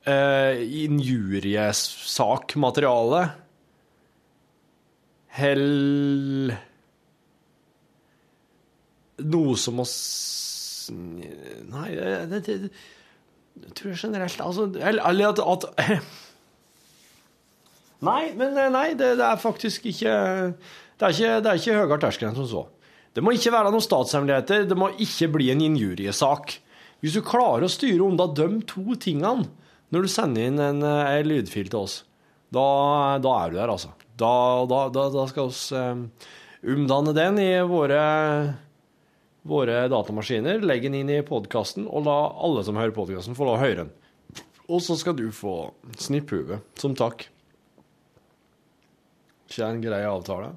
[0.08, 3.22] eh, injuriesakmateriale,
[5.38, 6.52] hell
[9.18, 9.96] noe som oss
[10.88, 11.90] Nei,
[12.30, 12.54] det, det,
[13.60, 15.62] det tror jeg generelt Altså, eller at, at
[18.08, 21.76] Nei, men eh, nei, det, det er faktisk ikke Det er ikke, det er ikke
[21.76, 22.62] høyere terskel enn som så.
[23.14, 26.44] Det må ikke være noen statshemmeligheter, det må ikke bli en injuriesak.
[27.02, 29.46] Hvis du klarer å styre unna de to tingene
[29.94, 32.02] når du sender inn en, eh, en lydfil til oss,
[32.52, 32.64] da,
[33.24, 33.92] da er du der, altså.
[34.18, 34.32] Da,
[34.68, 36.02] da, da, skal eh,
[36.74, 38.02] omdanne den i våre,
[39.48, 43.84] våre datamaskiner, legge den inn i podkasten, og la alle som hører podkasten, få høre
[43.84, 43.96] den.
[44.68, 47.24] Og så skal du få snipphue som takk.
[49.48, 50.50] Ikke en grei avtale?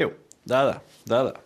[0.00, 0.08] Jo,
[0.48, 0.78] det er det.
[1.04, 1.40] Det er det.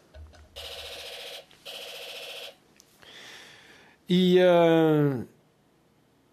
[4.07, 5.17] I, eh,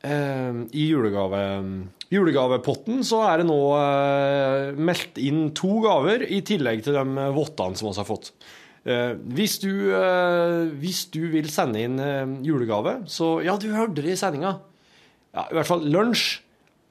[0.04, 1.42] i julegave,
[2.12, 7.80] julegavepotten så er det nå eh, meldt inn to gaver i tillegg til de vottene
[7.80, 8.34] som vi har fått.
[8.84, 14.04] Eh, hvis, du, eh, hvis du vil sende inn eh, julegave, så Ja, du hørte
[14.04, 14.58] det i sendinga.
[15.34, 16.42] Ja, I hvert fall lunsj.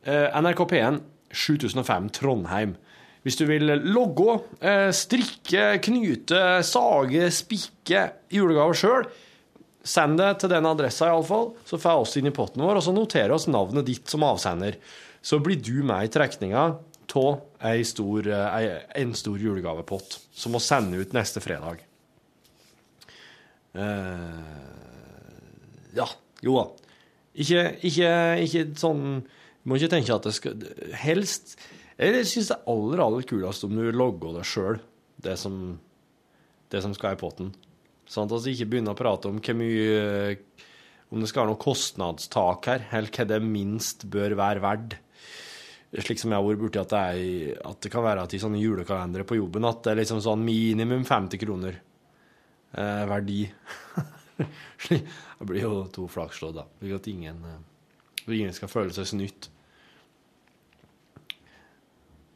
[0.03, 0.97] NRK P1
[1.31, 2.73] 7005 Trondheim.
[3.23, 9.07] Hvis du vil logge, eh, strikke, knyte, sage, spikke julegaver sjøl,
[9.83, 12.87] send det til den adressa iallfall, så får jeg oss inn i potten vår, og
[12.87, 14.78] så noterer oss navnet ditt som avsender.
[15.22, 16.64] Så blir du med i trekninga
[17.12, 21.83] av eh, en stor julegavepott som må sende ut neste fredag.
[23.72, 24.39] Uh,
[25.97, 26.07] ja,
[26.45, 26.64] jo da.
[27.33, 28.11] Ikke, ikke,
[28.45, 29.22] ikke sånn
[29.64, 30.64] må ikke tenke at det skal
[31.01, 31.55] Helst
[31.97, 34.80] Jeg syns det er aller, aller kulest om du logger det sjøl,
[35.24, 35.39] det,
[36.74, 37.55] det som skal i potten.
[38.09, 40.36] Sånn at vi ikke begynner å prate om hvor mye
[41.12, 44.94] Om det skal være noe kostnadstak her, eller hva det minst bør være verdt.
[45.92, 49.26] Slik som jeg har vært borti at at det kan være at i sånne julekalendere
[49.28, 53.42] på jobben at det er liksom sånn minimum 50 kroner eh, verdi.
[54.88, 56.64] Det blir jo to flakslodd, da.
[56.80, 59.50] Slik at ingen, eh, ingen skal føle seg snytt.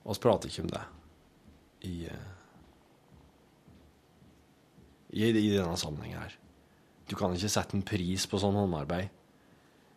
[0.07, 0.85] Vi prater ikke om det
[1.89, 2.36] i, eh,
[5.17, 6.35] i, i denne sammenhengen her.
[7.07, 9.13] Du kan ikke sette en pris på sånn håndarbeid.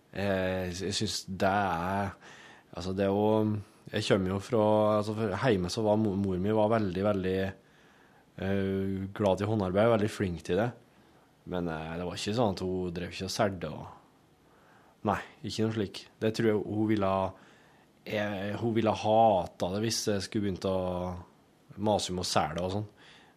[0.10, 2.14] Jeg, jeg syns det er
[2.70, 3.58] Altså, det jo
[3.92, 4.64] Jeg kommer jo fra
[4.98, 7.38] altså Hjemme så var mor, mi var veldig, veldig
[8.42, 10.70] uh, glad i håndarbeid, veldig flink til det.
[11.50, 13.88] Men uh, det var ikke sånn at hun drev ikke og serde og
[15.08, 16.02] Nei, ikke noe slik.
[16.20, 17.10] Det tror jeg hun ville
[18.04, 20.80] eh, Hun ville hata det hvis jeg skulle begynt å
[21.80, 22.90] mase om å selge og sånn.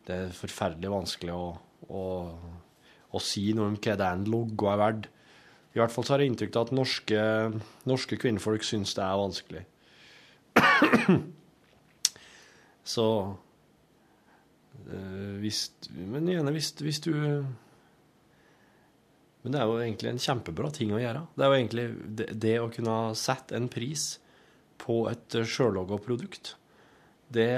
[0.02, 1.44] Det er forferdelig vanskelig å,
[1.92, 2.06] å,
[3.12, 5.10] å si noe om hva det en logo er verdt.
[5.72, 7.20] I hvert fall så har jeg inntrykk av at norske,
[7.88, 9.62] norske kvinnfolk syns det er vanskelig.
[12.94, 13.06] så
[14.84, 15.62] øh, hvis
[15.96, 17.12] Men gjerne hvis, hvis du
[19.40, 21.24] Men det er jo egentlig en kjempebra ting å gjøre.
[21.32, 21.86] Det er jo egentlig
[22.20, 24.04] det, det å kunne sette en pris
[24.82, 26.52] på et sjøllogga produkt.
[27.32, 27.48] Det,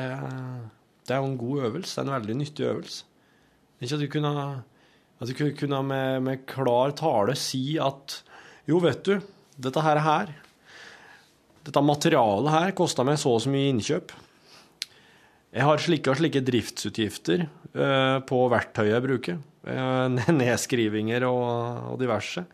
[1.05, 1.97] det er jo en god øvelse.
[1.99, 3.05] Det er en veldig nyttig øvelse.
[3.83, 4.35] Ikke at du kunne
[5.21, 8.23] at du kunne- med, med klar tale si at
[8.67, 9.21] jo, vet du,
[9.57, 10.35] dette her, her
[11.65, 14.13] dette materialet her kosta meg så og så mye innkjøp.
[15.55, 19.39] Jeg har slike og slike driftsutgifter uh, på verktøyet jeg bruker.
[19.65, 20.11] Uh,
[20.43, 22.45] nedskrivinger og, og diverse.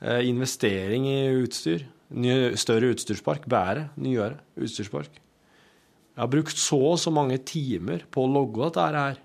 [0.00, 1.84] Uh, investering i utstyr.
[2.10, 3.48] Ny, større utstyrspark.
[3.50, 5.18] Bedre, nyere utstyrspark.
[6.14, 9.20] Jeg har brukt så og så mange timer på å logge dette her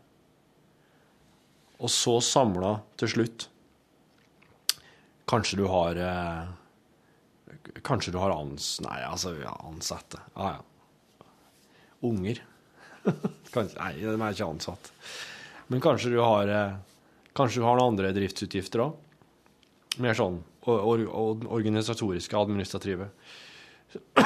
[1.80, 3.48] og så samla til slutt.
[5.30, 6.44] Kanskje du har eh,
[7.86, 8.76] Kanskje du har ans...
[8.86, 10.22] Nei, altså ja, ansatte.
[10.36, 11.28] Ja, ja.
[12.06, 12.42] Unger.
[13.54, 14.92] kanskje, nei, de er ikke ansatt.
[15.68, 16.76] Men kanskje du har eh,
[17.36, 18.94] Kanskje du har noen andre driftsutgifter òg?
[20.04, 20.38] Mer sånn
[20.72, 23.10] or, or, organisatoriske, administrative.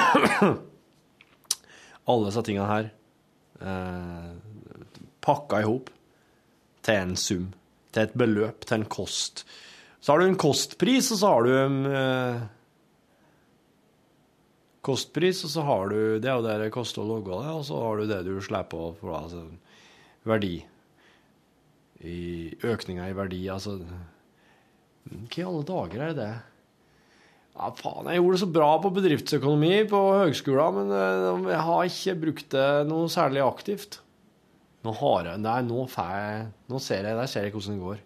[2.09, 2.91] Alle disse tingene her
[3.61, 4.29] eh,
[5.25, 5.89] pakka i hop
[6.89, 7.49] til en sum,
[7.93, 9.45] til et beløp, til en kost.
[9.99, 12.41] Så har du en kostpris, og så har du en eh,
[14.85, 17.81] kostpris, og så har du Det og det det koster å logge det, og så
[17.83, 19.45] har du det du slipper for altså,
[20.25, 20.55] verdi.
[21.99, 23.81] I økninga i verdi, altså
[25.09, 26.33] Hva i alle dager er det?
[27.59, 31.89] Ja, faen, jeg gjorde det så bra på bedriftsøkonomi på høgskolen, men eh, jeg har
[31.91, 33.99] ikke brukt det noe særlig aktivt.
[34.89, 37.83] Nå har jeg Nei, nå får jeg Nå ser jeg, der ser jeg hvordan det
[37.85, 37.99] går.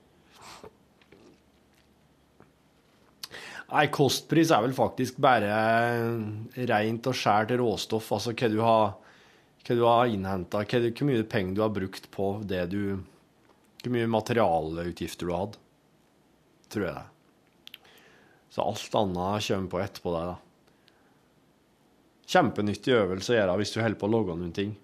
[3.74, 5.54] Nei, kostpris er vel faktisk bare
[6.70, 8.12] rent og skjært råstoff.
[8.14, 8.92] Altså hva du har,
[9.64, 12.84] hva du har innhenta, hvor mye penger du har brukt på det du
[13.82, 15.58] Hvor mye materialutgifter du har.
[16.70, 17.82] Tror jeg det.
[18.54, 20.38] Så alt annet kommer på etterpå der, da.
[22.30, 24.76] kjempenyttig øvelse å gjøre hvis du holder på å logge noen ting.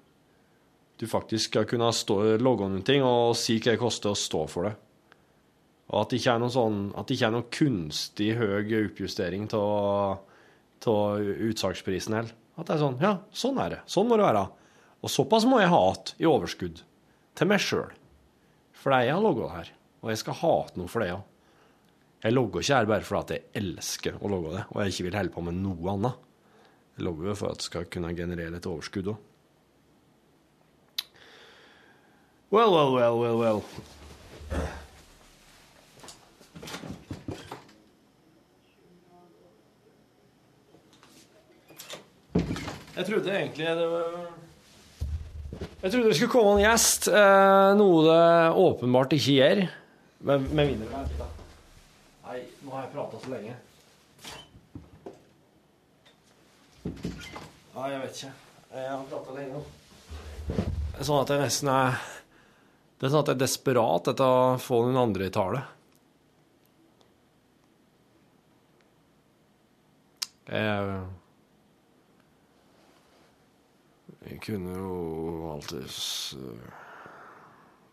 [1.00, 1.90] Du faktisk skal kunne
[2.44, 4.74] logge noen ting og si hva det koster å stå for det.
[5.90, 9.48] Og at det ikke er noen sånn, at det ikke er noen kunstig høy oppjustering
[9.58, 10.20] av
[11.50, 12.36] utsalgsprisen heller.
[12.60, 13.80] At det er sånn, ja, sånn er det.
[13.90, 14.44] Sånn må det være.
[15.00, 16.84] Og såpass må jeg ha igjen i overskudd.
[17.40, 17.96] Til meg sjøl.
[18.76, 19.72] For det er jeg har logga her.
[20.04, 21.26] Og jeg skal ha igjen noe for det òg.
[22.20, 25.18] Jeg logger ikke her bare fordi jeg elsker å logge det, og jeg ikke vil
[25.22, 26.26] holde på med noe annet.
[26.98, 29.29] Jeg logger for at det skal kunne generere et overskudd òg.
[32.52, 33.64] Well, well, well, well, well.
[42.96, 44.28] Jeg trodde egentlig det var
[45.82, 49.62] Jeg trodde det skulle komme en gjest, eh, noe det åpenbart ikke gjør.
[50.20, 51.06] Men med mindre.
[52.26, 53.56] Nei, nå har jeg prata så lenge.
[57.76, 58.34] Nei, jeg vet ikke.
[58.74, 59.64] Jeg har prata lenge nå.
[61.00, 62.02] Sånn at jeg nesten er
[63.00, 65.64] Det er sånn at jeg er desperat etter å få noen andre i tale.
[70.50, 71.00] Jeg
[74.30, 74.96] Jeg kunne jo
[75.50, 76.36] alltids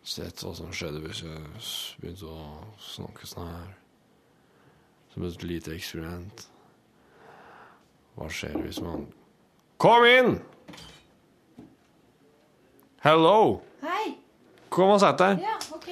[0.06, 1.38] sett hva som skjedde hvis jeg
[2.02, 2.42] begynte å
[2.82, 3.72] snakke sånn her.
[5.14, 6.44] Som et lite eksperiment.
[8.18, 9.08] Hva skjer hvis man
[9.80, 10.38] Kom inn!
[13.04, 13.60] Hello!
[13.82, 14.25] Hei.
[14.76, 15.38] Kom og sett deg.
[15.40, 15.86] Ja, ok.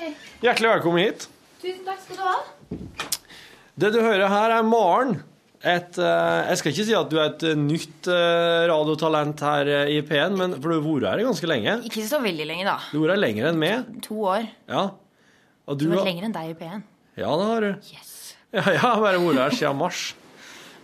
[0.44, 1.22] Hjertelig velkommen hit.
[1.62, 2.80] Tusen takk skal du ha.
[3.80, 5.14] Det du hører her, er Maren.
[5.64, 9.70] Et, eh, jeg skal ikke si at du er et eh, nytt eh, radiotalent her
[9.88, 11.78] i P1, men, for du har vært her ganske lenge.
[11.88, 12.74] Ikke så veldig lenge, da.
[12.90, 13.88] Du har vært her lenger enn meg.
[14.04, 14.44] To år.
[14.68, 14.82] Ja.
[15.64, 16.84] Og Du du har vært lenger enn deg i P1.
[17.22, 17.70] Ja, det har du.
[17.94, 18.12] Yes.
[18.54, 20.02] Ja, jeg har bare vært her siden mars.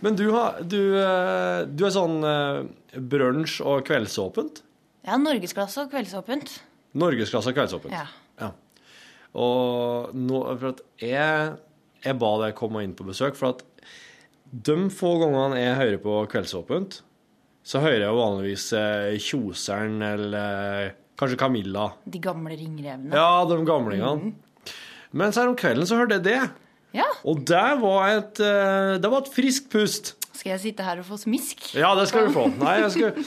[0.01, 0.81] Men du, har, du,
[1.69, 2.65] du er sånn uh,
[3.13, 4.63] brunsj- og kveldsåpent?
[5.05, 6.57] Ja, norgesklasse og kveldsåpent.
[6.97, 7.93] Norgesklasse kveldsåpent.
[7.95, 8.09] Ja.
[9.37, 11.51] Og nå, for at jeg,
[12.03, 13.63] jeg ba deg komme inn på besøk, for at
[14.51, 16.97] de få gangene jeg hører på Kveldsåpent,
[17.63, 21.91] så hører jeg vanligvis eh, Kjoseren eller eh, kanskje Camilla.
[22.03, 23.13] De gamle ringrevene.
[23.15, 24.33] Ja, de gamlingene.
[25.15, 26.41] Mens her om kvelden så hørte jeg det.
[26.97, 27.07] Ja.
[27.27, 30.15] Og det var et, eh, det var et friskt pust.
[30.31, 31.63] Skal jeg sitte her og få smisk?
[31.75, 32.45] Ja, det skal du få.
[32.61, 33.25] Nei, jeg skal,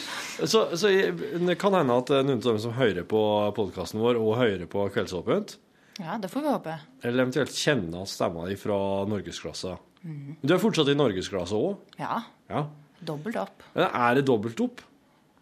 [0.48, 3.20] så, så det kan hende at eh, noen av dem som hører på
[3.56, 5.58] podkasten vår, og hører på Kveldsåpent,
[6.00, 6.78] Ja, det får vi håpe.
[7.04, 8.78] eller eventuelt kjenner stemma di fra
[9.10, 9.76] norgesklassa.
[10.04, 10.34] Mm.
[10.42, 11.76] Du er fortsatt i norgesklassa òg?
[12.00, 12.22] Ja.
[12.50, 12.64] Ja.
[13.04, 13.62] Dobbelt opp.
[13.76, 14.82] Er det dobbelt opp?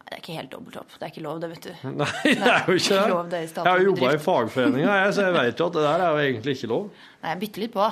[0.03, 0.91] Det er ikke helt dobbelt opp.
[0.99, 1.73] Det er ikke lov, det, vet du.
[2.03, 3.43] Nei, det er jo ikke det det.
[3.57, 6.57] Jeg har jobba i fagforeninga, så jeg vet jo at det der er jo egentlig
[6.59, 6.91] ikke lov.
[7.23, 7.87] Nei, jeg bytter litt på.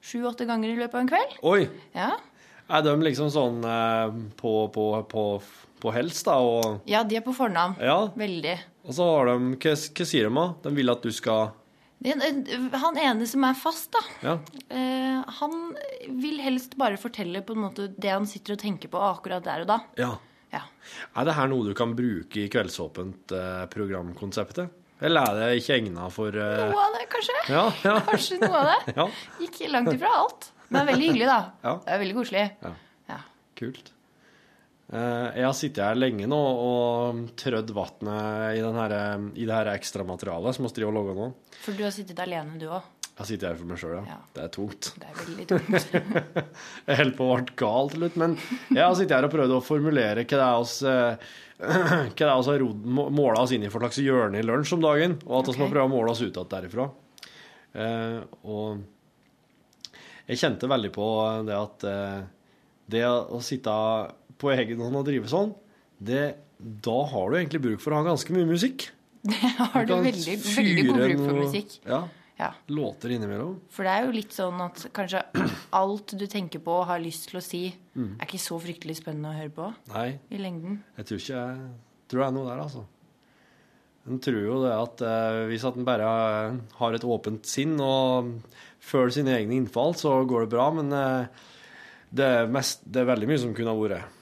[0.00, 1.32] sju-åtte ganger i løpet av en kveld.
[1.42, 1.68] Oi!
[1.94, 2.12] Ja,
[2.70, 5.24] Er de liksom sånn eh, på, på, på,
[5.82, 6.36] på helst, da?
[6.42, 7.76] Og, ja de er på fornavn.
[7.82, 8.08] ja.
[8.16, 8.56] Veldig.
[8.86, 10.46] og så har de Hva, hva sier de, da?
[10.62, 11.52] De vil at du skal
[12.06, 14.38] en- Han ene som er fast, da, Ja.
[14.70, 15.76] eh, han
[16.22, 19.60] vil helst bare fortelle på en måte det han sitter og tenker på akkurat der
[19.62, 19.80] og da.
[19.98, 20.16] ja.
[20.52, 20.60] Ja.
[21.16, 24.70] Er det her noe du kan bruke i Kveldsåpent eh, programkonseptet?
[25.04, 26.52] Eller er det ikke egna for uh...
[26.70, 27.34] Noe av det, kanskje.
[27.52, 27.96] Ja, ja.
[28.10, 28.94] Kanskje noe av det.
[28.96, 29.08] Ja,
[29.44, 30.48] Ikke langt ifra alt.
[30.72, 31.42] Men veldig hyggelig, da.
[31.66, 31.76] Ja.
[31.84, 32.46] Det er veldig koselig.
[33.56, 33.92] kult.
[34.86, 39.72] Uh, jeg har sittet her lenge nå og trødd vannet i, den i det her
[39.72, 41.30] ekstramaterialet som vi driver og lager nå.
[41.64, 42.92] For du har sittet alene, du òg.
[43.16, 44.02] Jeg har sittet her for meg sjøl, ja.
[44.12, 44.16] Ja.
[44.36, 44.90] Det er tungt.
[45.00, 45.94] Det er veldig tungt.
[46.90, 48.34] Jeg holder på å bli gal til slutt, men
[48.68, 51.30] jeg har sittet her og prøvd å formulere hva det er oss eh,
[51.60, 52.34] hva det er
[52.84, 55.62] må- måla oss inn i for slags hjørne i lunsj om dagen, og at vi
[55.62, 56.90] må prøve å måle oss ut igjen derifra.
[57.76, 58.82] Eh, og
[60.26, 61.06] Jeg kjente veldig på
[61.46, 62.20] det at eh,
[62.90, 63.72] det å sitte
[64.40, 65.52] på egen hånd og drive sånn,
[66.02, 66.24] det,
[66.58, 68.88] da har du egentlig bruk for å ha ganske mye musikk.
[69.26, 71.72] Det har du du veldig, veldig god bruk for musikk.
[71.88, 72.02] Ja,
[72.38, 72.50] Ja.
[72.68, 73.60] låter innimellom.
[73.72, 75.22] For det er jo litt sånn at kanskje
[75.72, 77.62] alt du tenker på og har lyst til å si,
[77.96, 78.18] Mm.
[78.20, 80.82] er ikke så fryktelig spennende å høre på Nei, i lengden.
[80.98, 81.70] jeg tror ikke jeg
[82.12, 82.84] tror det er noe der, altså.
[84.06, 88.28] En tror jo det at eh, hvis at en bare har et åpent sinn og
[88.78, 91.26] føler sine egne innfall, så går det bra, men eh,
[92.12, 94.12] det, er mest, det er veldig mye som kunne ha vært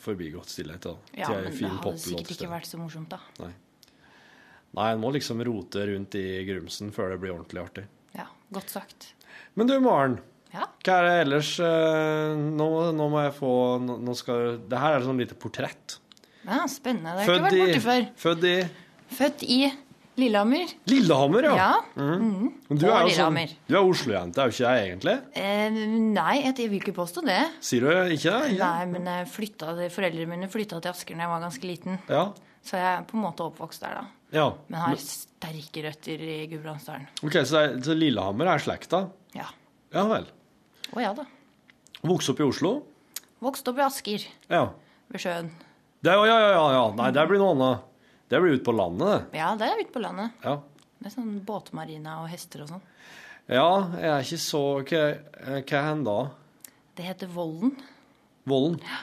[0.00, 0.80] forbigått stillhet.
[0.84, 3.18] Da, Ja, til en men det hadde sikkert ikke vært så morsomt, da.
[3.40, 3.50] Nei.
[4.78, 7.86] Nei, en må liksom rote rundt i grumsen før det blir ordentlig artig.
[8.14, 9.12] Ja, godt sagt.
[9.58, 10.20] Men du, Maren.
[10.54, 10.66] Ja.
[10.82, 13.50] Hva er det ellers eh, nå, nå må jeg få
[13.82, 16.00] nå, nå skal, Det her er et sånn lite portrett.
[16.42, 17.14] Ja, spennende.
[17.18, 18.08] Det har jeg ikke vært borti før.
[18.24, 18.56] Født i
[19.10, 19.60] Født i
[20.20, 20.72] Lillehammer.
[20.90, 21.54] Lillehammer, ja.
[21.56, 21.70] Ja.
[21.96, 22.50] Mm.
[22.68, 22.78] Mm.
[22.78, 25.14] Du er sånn, du er Oslo-jente, er jo ikke jeg egentlig?
[25.38, 25.78] Eh,
[26.18, 27.40] nei, jeg vil ikke påstå det.
[27.64, 28.52] Sier du ikke det?
[28.58, 28.70] Ja.
[28.76, 31.98] Nei, men flytta, foreldrene mine flytta til Asker da jeg var ganske liten.
[32.10, 32.26] Ja.
[32.66, 34.19] Så jeg er på en måte oppvokst der, da.
[34.34, 34.46] Ja.
[34.70, 37.08] Men har sterke røtter i Gudbrandsdalen.
[37.26, 39.04] Ok, så, er, så Lillehammer er slekta?
[39.36, 39.48] Ja.
[39.94, 40.28] Ja vel.
[40.94, 41.24] Å ja da.
[42.06, 42.72] Vokste opp i Oslo?
[43.42, 44.66] Vokste opp i Asker, Ja.
[45.10, 45.50] ved sjøen.
[46.00, 46.84] Det, ja, ja, ja, ja.
[46.96, 47.86] Nei, det blir noe annet.
[48.30, 49.40] Det blir ute på landet, det.
[49.40, 50.36] Ja, det er ute på landet.
[50.44, 50.54] Ja.
[51.00, 52.82] Det er sånn båtmarina og hester og sånn.
[53.50, 53.66] ja,
[53.98, 55.02] jeg er ikke så Hva,
[55.64, 56.72] hva hender da?
[56.96, 57.72] Det heter Vollen.
[58.48, 58.78] Vollen?
[58.84, 59.00] Ja,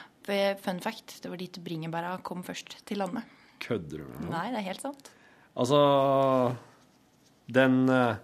[0.60, 3.24] Fun fact, det var dit bringebæra kom først til landet.
[3.64, 4.30] Kødder du med meg?
[4.34, 5.08] Nei, det er helt sant.
[5.56, 6.56] Altså
[7.52, 8.16] Den eh,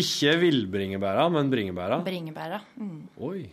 [0.00, 2.00] Ikke villbringebæra, men bringebæra?
[2.06, 2.60] Bringebæra.
[2.80, 3.02] Mm.
[3.20, 3.44] Oi.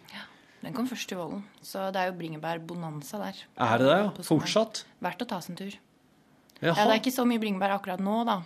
[0.64, 1.44] Den kom først til Vollen.
[1.62, 3.42] Så det er jo bringebærbonanza der.
[3.62, 4.26] Er det det, ja?
[4.26, 4.86] Fortsatt?
[5.04, 5.74] Verdt å ta sin tur.
[6.62, 6.74] Jaha.
[6.74, 8.40] Ja, det er ikke så mye bringebær akkurat nå, da.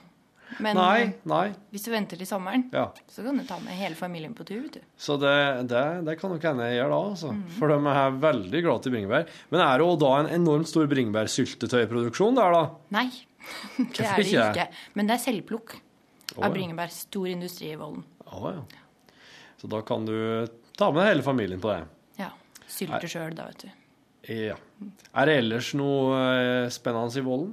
[0.59, 1.45] Men Nei, eh, nei.
[1.71, 2.89] hvis du venter til sommeren, Ja.
[3.07, 4.59] så kan du ta med hele familien på tur.
[4.65, 4.79] vet du.
[4.99, 7.31] Så det, det, det kan nok hende jeg gjør da, altså.
[7.31, 7.45] Mm.
[7.55, 9.29] For de er veldig glad til bringebær.
[9.49, 12.65] Men er det jo da en enormt stor bringebærsyltetøyproduksjon der, da?
[12.97, 13.07] Nei,
[13.77, 14.67] det er det ikke?
[14.97, 15.75] Men det er selvplukk
[16.37, 16.93] av bringebær.
[16.93, 18.05] Stor industri i Vollen.
[18.31, 18.63] Å ja.
[19.61, 20.15] Så da kan du
[20.77, 21.81] ta med hele familien på det.
[22.17, 22.31] Ja.
[22.65, 23.69] Sylte sjøl, da, vet du.
[24.31, 24.55] Ja.
[25.17, 27.51] Er det ellers noe eh, spennende i Vollen?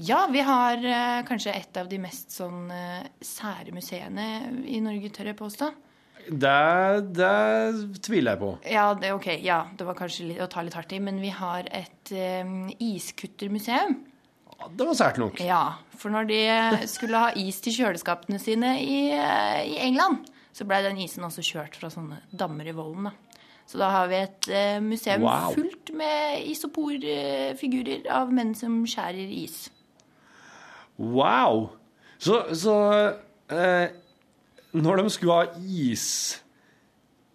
[0.00, 4.26] Ja, vi har eh, kanskje et av de mest sånn eh, sære museene
[4.64, 5.70] i Norge, tør jeg påstå.
[6.30, 6.56] Det,
[7.16, 8.50] det tviler jeg på.
[8.70, 11.32] Ja, det, ok, ja, det var kanskje litt, å ta litt hardt i, men vi
[11.34, 12.54] har et eh,
[12.86, 13.98] iskuttermuseum.
[14.76, 15.40] Det var sært nok.
[15.44, 15.62] Ja,
[15.96, 16.40] for når de
[16.90, 21.76] skulle ha is til kjøleskapene sine i, i England, så blei den isen også kjørt
[21.80, 23.08] fra sånne dammer i Vollen.
[23.10, 23.12] da.
[23.70, 25.52] Så da har vi et eh, museum Wow.
[25.54, 29.68] fullt med isoporfigurer av menn som skjærer is.
[30.98, 31.70] Wow!
[32.20, 32.74] Så, så
[33.48, 33.88] eh,
[34.76, 36.42] Når de skulle ha is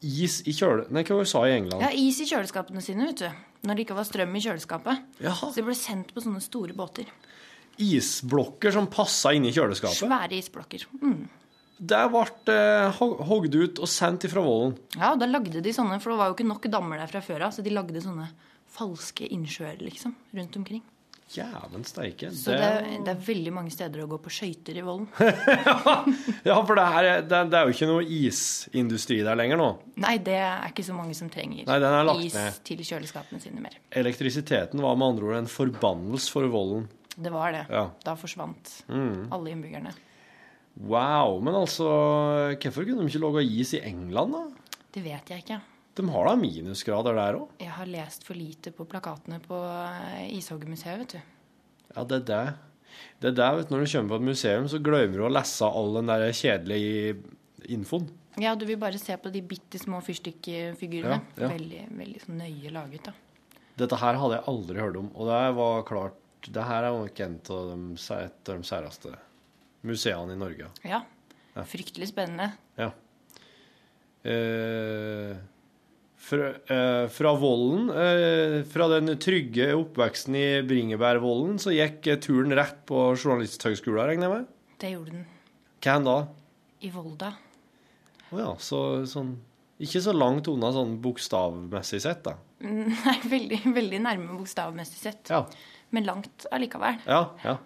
[0.06, 0.86] Is i kjøle...
[0.94, 1.82] Nei, hva sa i England?
[1.82, 3.30] Ja, is i kjøleskapene sine, vet du.
[3.66, 5.00] Når det ikke var strøm i kjøleskapet.
[5.26, 5.50] Jaha.
[5.50, 7.10] Så de ble sendt på sånne store båter.
[7.82, 9.98] Isblokker som passa inn i kjøleskapet?
[10.06, 10.86] Svære isblokker.
[11.02, 11.26] Mm.
[11.76, 14.78] Det ble eh, hog- hogd ut og sendt ifra Vollen.
[14.96, 17.20] Ja, og da lagde de sånne, for det var jo ikke nok dammer der fra
[17.26, 18.30] før av, så de lagde sånne
[18.76, 20.84] falske innsjøer, liksom, rundt omkring.
[21.34, 22.30] Jæven steike.
[22.38, 25.08] Så det, det er veldig mange steder å gå på skøyter i Vollen.
[26.46, 29.70] Ja, for det, er- det, det er jo ikke noe isindustri der lenger nå.
[30.04, 32.60] Nei, det er ikke så mange som trenger Nei, den lagt is ned.
[32.68, 33.74] til kjøleskapene sine mer.
[33.98, 36.86] Elektrisiteten var med andre ord en forbannelse for Vollen.
[37.16, 37.66] Det var det.
[37.74, 37.88] Ja.
[38.06, 39.32] Da forsvant Mm.
[39.34, 39.96] alle innbyggerne.
[40.78, 41.40] Wow.
[41.42, 41.86] Men altså,
[42.60, 44.44] hvorfor kunne de ikke lage is i England, da?
[44.94, 45.62] Det vet jeg ikke.
[45.96, 47.52] De har da minusgrader der òg?
[47.64, 51.22] Jeg har lest for lite på plakatene på Ishoggermuseet, Ishockeymuseet, vet du.
[51.96, 52.42] Ja, det er det.
[53.24, 55.32] Det er det, vet du, Når du kommer på et museum, så glemmer du å
[55.32, 57.16] lese all den der kjedelige
[57.72, 58.10] infoen.
[58.42, 61.22] Ja, du vil bare se på de bitte små fyrstikkfigurene.
[61.38, 61.52] Ja, ja.
[61.54, 63.16] Veldig, veldig sånn nøye laget, da.
[63.80, 67.20] Dette her hadde jeg aldri hørt om, og det var klart Det her er nok
[67.26, 67.78] en av de,
[68.20, 69.16] et av de særeste
[69.88, 70.68] museene i Norge.
[70.86, 71.00] Ja.
[71.56, 71.64] Ja.
[71.66, 72.52] Fryktelig spennende.
[72.78, 72.92] Ja.
[74.26, 75.32] Eh,
[76.18, 82.54] fra, eh, fra Vollen, eh, fra den trygge oppveksten i Bringebærvollen, så gikk eh, turen
[82.58, 84.48] rett på Journalisthøgskolen, regner jeg med?
[84.82, 85.26] Det gjorde den
[85.86, 86.16] Hvem da?
[86.82, 87.34] i Volda.
[88.32, 89.36] Å ja, så sånn
[89.80, 92.38] Ikke så langt unna sånn bokstavmessig sett, da.
[92.64, 95.32] Mm, Nei, veldig, veldig nærme bokstavmessig sett.
[95.34, 95.42] Ja.
[95.92, 97.02] Men langt allikevel.
[97.06, 97.58] Ja, ja.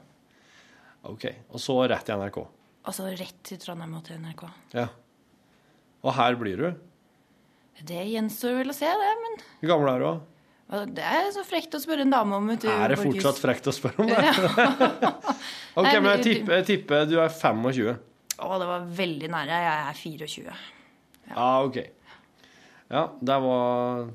[1.06, 1.28] OK.
[1.54, 2.40] Og så rett i NRK.
[2.42, 4.42] Og så rett til Trondheim og til NRK.
[4.74, 4.88] Ja.
[6.02, 6.89] Og her blir du.
[7.88, 10.86] Det gjenstår vel å se, det, men Hvor gammel er du, da?
[10.86, 12.70] Det er så frekt å spørre en dame om, vet du.
[12.70, 14.34] Er det fortsatt frekt å spørre om det?
[15.80, 17.96] OK, men jeg tipper, jeg tipper du er 25.
[18.40, 19.62] Å, det var veldig nære.
[19.64, 20.58] Jeg er 24.
[21.32, 21.80] Ja, ok.
[22.90, 24.08] Ja, der var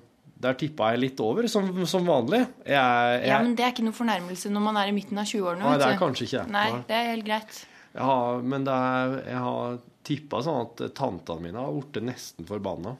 [0.44, 2.42] Der tippa jeg litt over, som, som vanlig.
[2.66, 5.26] Jeg, jeg, Ja, men det er ikke noe fornærmelse når man er i midten av
[5.30, 5.64] 20-årene.
[5.64, 6.44] Nei, det er kanskje ikke.
[6.54, 7.60] Nei, det er helt greit.
[7.94, 12.94] Ja, Men er, jeg har tippa sånn at tantene mine har blitt nesten forbanna.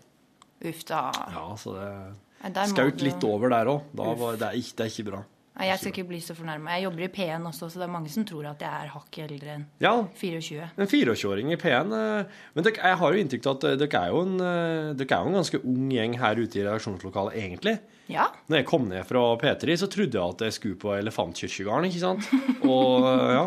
[0.64, 1.10] Uff da.
[1.34, 3.82] Ja, så det Skaut du- litt over der òg.
[3.94, 5.22] Det, er ikke- det er ikke bra.
[5.54, 6.72] Nei, jeg skal ikke bli så fornærma.
[6.74, 9.30] Jeg jobber i P1 også, så det er mange som tror at jeg er hakket
[9.30, 10.64] eldre enn Ja, 24.
[10.76, 12.24] En 24-åring i P1 eh,
[12.56, 15.14] Men dere, jeg har jo inntrykk av at eh, dere er jo, en, eh, dere
[15.14, 17.78] er jo en ganske ung gjeng her ute i redaksjonslokalet, egentlig.
[18.10, 18.26] Ja.
[18.50, 22.02] Når jeg kom ned fra P3, så trodde jeg at jeg skulle på Elefantkirkegården, ikke
[22.02, 22.26] sant?
[22.66, 23.06] Og
[23.38, 23.46] ja.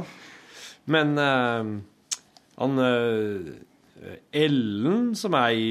[0.87, 2.79] Men han
[4.31, 5.69] Ellen, som er i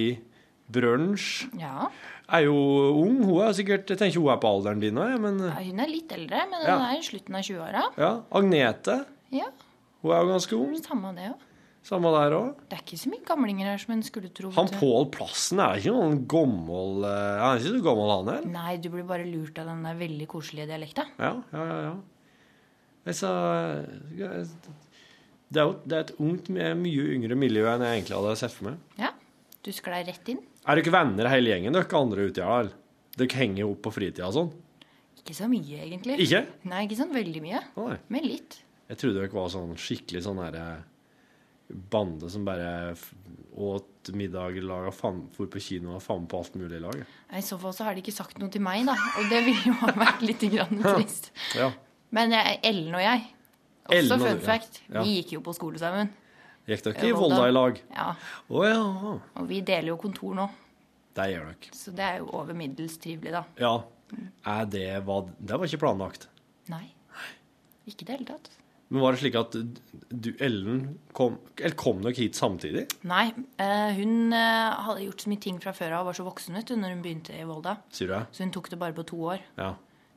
[0.73, 1.89] Brunsj, ja.
[2.29, 2.55] er jo
[2.99, 3.21] ung.
[3.25, 6.11] Hun er sikkert Jeg tenker hun er på alderen din òg, Ja, Hun er litt
[6.12, 6.77] eldre, men Ja.
[6.79, 7.83] hun er i slutten av 20-åra.
[7.97, 8.23] ja.
[8.33, 9.47] Agnete, Ja,
[10.03, 10.75] hun er jo ganske ung.
[10.83, 11.39] samme det òg.
[11.87, 12.55] Samme der òg.
[12.69, 14.51] Det er ikke så mye gamlinger her som en skulle tro.
[14.51, 14.67] Han.
[14.67, 18.51] Pål Plassen er ikke noen gammel eh, Han er ikke så gammel, han heller.
[18.51, 21.05] Nei, du blir bare lurt av den der veldig koselige dialekta.
[21.21, 21.79] Ja, ja, ja.
[21.87, 21.95] ja.
[23.07, 24.47] Eh,
[25.47, 28.51] det er jo det er et ungt, mye yngre miljø enn jeg egentlig hadde sett
[28.57, 28.81] for meg.
[28.99, 29.12] Ja,
[29.62, 30.41] du sklei rett inn.
[30.67, 32.67] Er dere venner hele gjengen, dere andre ute her?
[32.67, 32.73] eller?
[33.17, 34.51] Dere henger jo opp på fritida og sånn?
[35.23, 36.19] Ikke så mye, egentlig.
[36.27, 36.43] Ikke?
[36.69, 37.62] Nei, ikke sånn veldig mye.
[37.79, 37.97] Nei.
[38.12, 38.59] Men litt.
[38.91, 40.67] Jeg trodde dere var sånn skikkelig sånn herre
[41.91, 42.93] bande som bare
[43.57, 47.01] åt middag, laga for på kino og faen på alt mulig i lag.
[47.35, 48.95] I så fall så har de ikke sagt noe til meg, da.
[49.19, 51.33] Og det ville jo ha vært litt grann trist.
[51.59, 51.73] Ja.
[52.14, 53.25] Men Ellen og jeg,
[53.89, 55.03] også Ellen og fun fact, Ja.
[55.03, 56.12] vi gikk jo på skole sammen.
[56.67, 57.81] Gikk dere Eh, i Volda i lag?
[57.95, 58.09] Ja.
[58.51, 58.81] Oh, ja.
[59.37, 60.49] Og vi deler jo kontor nå,
[61.14, 61.71] Det gjør dere.
[61.73, 63.45] så det er jo over middels trivelig, da.
[63.59, 63.75] Ja.
[64.47, 66.29] Er det var, Det var ikke planlagt.
[66.69, 66.85] Nei.
[67.87, 68.51] Ikke i det hele tatt.
[68.89, 69.51] Men var det slik at
[70.23, 72.85] du, Ellen, kom, eller kom dere hit samtidig?
[73.03, 76.27] Nei, eh, hun eh, hadde gjort så mye ting fra før av og var så
[76.27, 77.77] voksen ut når hun begynte i Volda.
[77.91, 78.21] Sier du det?
[78.33, 79.43] Så hun tok det bare på to år.
[79.59, 79.73] Ja.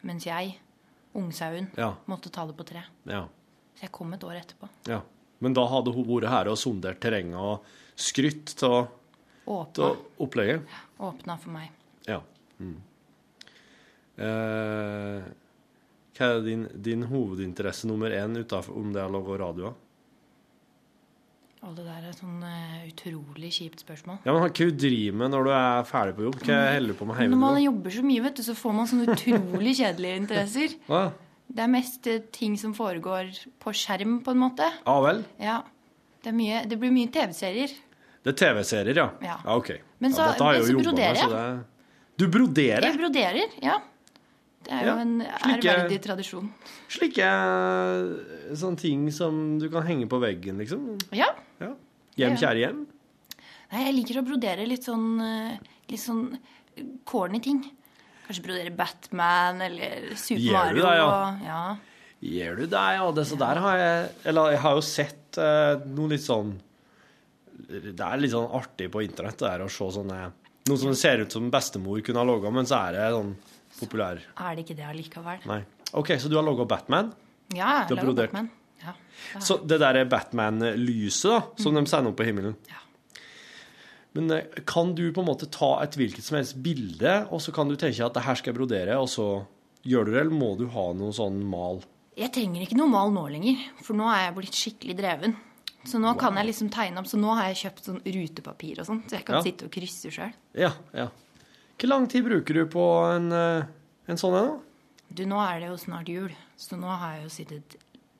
[0.05, 0.59] Mens jeg,
[1.17, 1.95] ungsauen, Ja.
[2.07, 2.83] måtte ta det på tre.
[3.09, 3.25] ja.
[3.79, 4.69] Så jeg kom et år etterpå.
[4.87, 5.01] ja.
[5.39, 8.91] Men da hadde hun vært her og sondert terrenget og skrytt av
[10.19, 10.67] opplegget?
[10.99, 11.69] åpna for meg.
[12.07, 12.19] Ja.
[12.59, 12.77] Mm.
[14.19, 15.27] Eh,
[16.19, 19.71] hva er din, din hovedinteresse nummer én utenfor om det er å lage radio?
[21.59, 24.21] Og det der er sånn uh, utrolig kjipt spørsmål.
[24.23, 26.37] Ja, men Hva du driver med når du er ferdig på jobb?
[26.45, 28.87] Hva holder du på med Når man jobber så mye, vet du, så får man
[28.87, 30.77] sånne utrolig kjedelige interesser.
[30.87, 31.01] Ja.
[31.49, 34.67] Det er mest eh, ting som foregår på skjerm, på en måte.
[34.85, 35.23] Ah, vel?
[35.41, 35.61] Ja.
[36.23, 37.71] Det, mye, det blir mye TV-serier.
[38.23, 39.07] Det er TV-serier, ja.
[39.23, 39.37] Ja.
[39.55, 39.71] OK.
[39.99, 41.65] Men så- ja, dette har jeg jo jobba med, så det...
[42.19, 42.83] Du broderer?
[42.89, 43.77] Jeg broderer, ja.
[44.67, 46.49] Det er jo en slike- ærverdig tradisjon.
[46.91, 50.97] Slike eh, sånne ting som du kan henge på veggen, liksom?
[51.15, 51.31] Ja.
[51.63, 51.73] Ja.
[52.19, 52.41] Hjem, Ja.
[52.43, 52.85] kjære hjem?
[53.71, 55.57] Nei, jeg liker å brodere litt sånn eh,
[55.89, 56.37] Litt sånn
[57.09, 57.63] corny ting.
[58.29, 61.05] Kanskje brodere Batman eller Super Gjør du det, ja?
[61.09, 61.61] og- ja.
[62.29, 62.83] Gjør du det?
[62.99, 66.51] Ja, det så der har jeg Eller jeg har jo sett eh, noe litt sånn
[67.69, 70.19] Det er litt sånn artig på internett det der å se sånne
[70.69, 73.31] Noe som ser ut som bestemor kunne ha laga, men så er det sånn
[73.79, 75.45] populær Er det ikke det allikevel?
[75.49, 75.61] Nei.
[75.97, 77.13] OK, så du har laga Batman?
[77.55, 78.15] Ja, jeg har jeg.
[78.19, 78.51] Batman.
[78.83, 78.93] Ja,
[79.33, 82.53] det Så det der er Batman-lyset, da, som de sender opp på himmelen
[84.17, 87.53] Men eh, kan du på en måte ta et hvilket som helst bilde, og så
[87.53, 89.27] kan du tenke at det her skal jeg brodere, og så
[89.85, 91.83] gjør du det, eller må du ha noe sånn mal?
[92.19, 95.35] Jeg trenger ikke noe mal nå lenger, for nå er jeg blitt skikkelig dreven.
[95.87, 98.87] Så nå kan jeg liksom tegne opp, så nå har jeg kjøpt sånn rutepapir og
[98.89, 99.41] sånn, så jeg kan Ja.
[99.45, 100.33] sitte og krysse sjøl.
[100.53, 101.05] Ja, ja.
[101.79, 102.83] Hvor lang tid bruker du på
[103.15, 103.63] en, eh,
[104.09, 104.59] en sånn en, da?
[105.15, 107.77] Du, nå er det jo snart jul, så nå har jeg jo sittet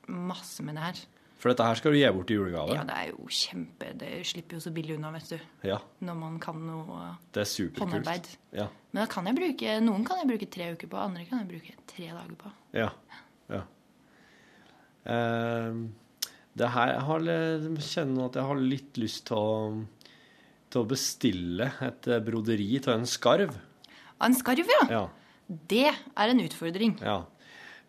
[0.08, 1.02] masse med det her.
[1.40, 2.74] For dette her skal du gi bort i julegave?
[2.76, 5.38] Ja, det er jo kjempe Det slipper jo så billig unna, vet du.
[5.64, 8.28] Ja, Når man kan noe det er håndarbeid.
[8.52, 11.40] Ja, Men da kan jeg bruke Noen kan jeg bruke tre uker på, andre kan
[11.40, 12.52] jeg bruke tre dager på.
[12.76, 12.90] ja,
[13.50, 13.62] ja.
[15.08, 15.88] Uh,
[16.60, 19.50] det her jeg har, jeg kjenner at jeg har litt lyst til å,
[20.68, 23.54] til å bestille et eh, broderi til en skarv.
[24.18, 24.82] Av En skarv, ja.
[24.90, 25.04] Ja,
[25.48, 26.98] Det er en utfordring.
[27.00, 27.22] ja.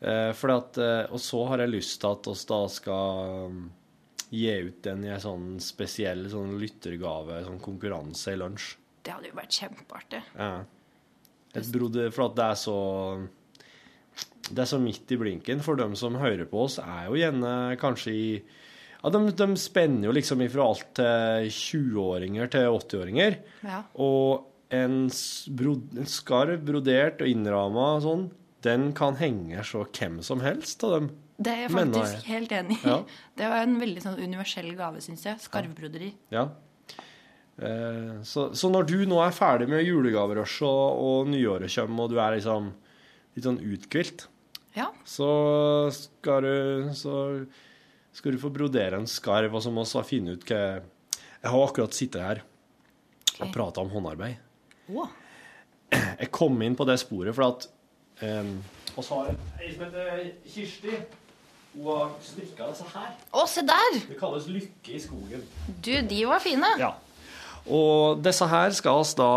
[0.02, 3.60] Eh, at, eh, og så har jeg lyst til at oss da skal um,
[4.34, 8.72] gi ut den i en sånn spesiell sånn lyttergave, sånn konkurranse i lunsj.
[9.02, 10.24] Det hadde jo vært kjempeartig.
[10.38, 10.52] Ja.
[11.58, 12.78] Et broder, for at det er så
[14.52, 15.62] Det er så midt i blinken.
[15.64, 18.26] For dem som hører på oss, er jo gjerne kanskje i
[19.02, 23.38] ja, de, de spenner jo liksom ifra alt til 20-åringer til 80-åringer.
[23.66, 23.80] Ja.
[23.97, 25.08] Og en,
[25.58, 28.28] brod, en skarv brodert og innramma sånn,
[28.66, 31.12] den kan henge så hvem som helst av dem.
[31.41, 32.82] Det er jeg faktisk faktisk helt enig i.
[32.86, 32.97] Ja.
[33.39, 35.41] Det var en veldig sånn universell gave, syns jeg.
[35.41, 36.12] Skarvbroderi.
[36.34, 36.43] Ja.
[37.57, 42.14] Eh, så, så når du nå er ferdig med julegaverushet og, og nyåret kommer, og
[42.14, 42.70] du er liksom
[43.36, 44.28] litt sånn uthvilt,
[44.78, 44.88] Ja.
[45.07, 45.32] så
[45.95, 47.16] skal du, så
[48.16, 50.62] skal du få brodere en skarv, og så må vi finne ut hva
[51.41, 52.41] Jeg har akkurat sittet her
[53.41, 54.38] og prata om håndarbeid.
[54.93, 55.09] Oh.
[55.91, 57.66] Jeg kom inn på det sporet for at
[58.24, 58.56] um,
[58.96, 60.98] Og så har ei som heter Kirsti.
[61.72, 63.14] Hun har strikka disse her.
[63.32, 64.02] Å, se der!
[64.10, 65.46] Det kalles Lykke i skogen.
[65.80, 66.68] Du, de var fine.
[66.82, 66.92] Ja.
[67.72, 69.34] Og disse her skal vi da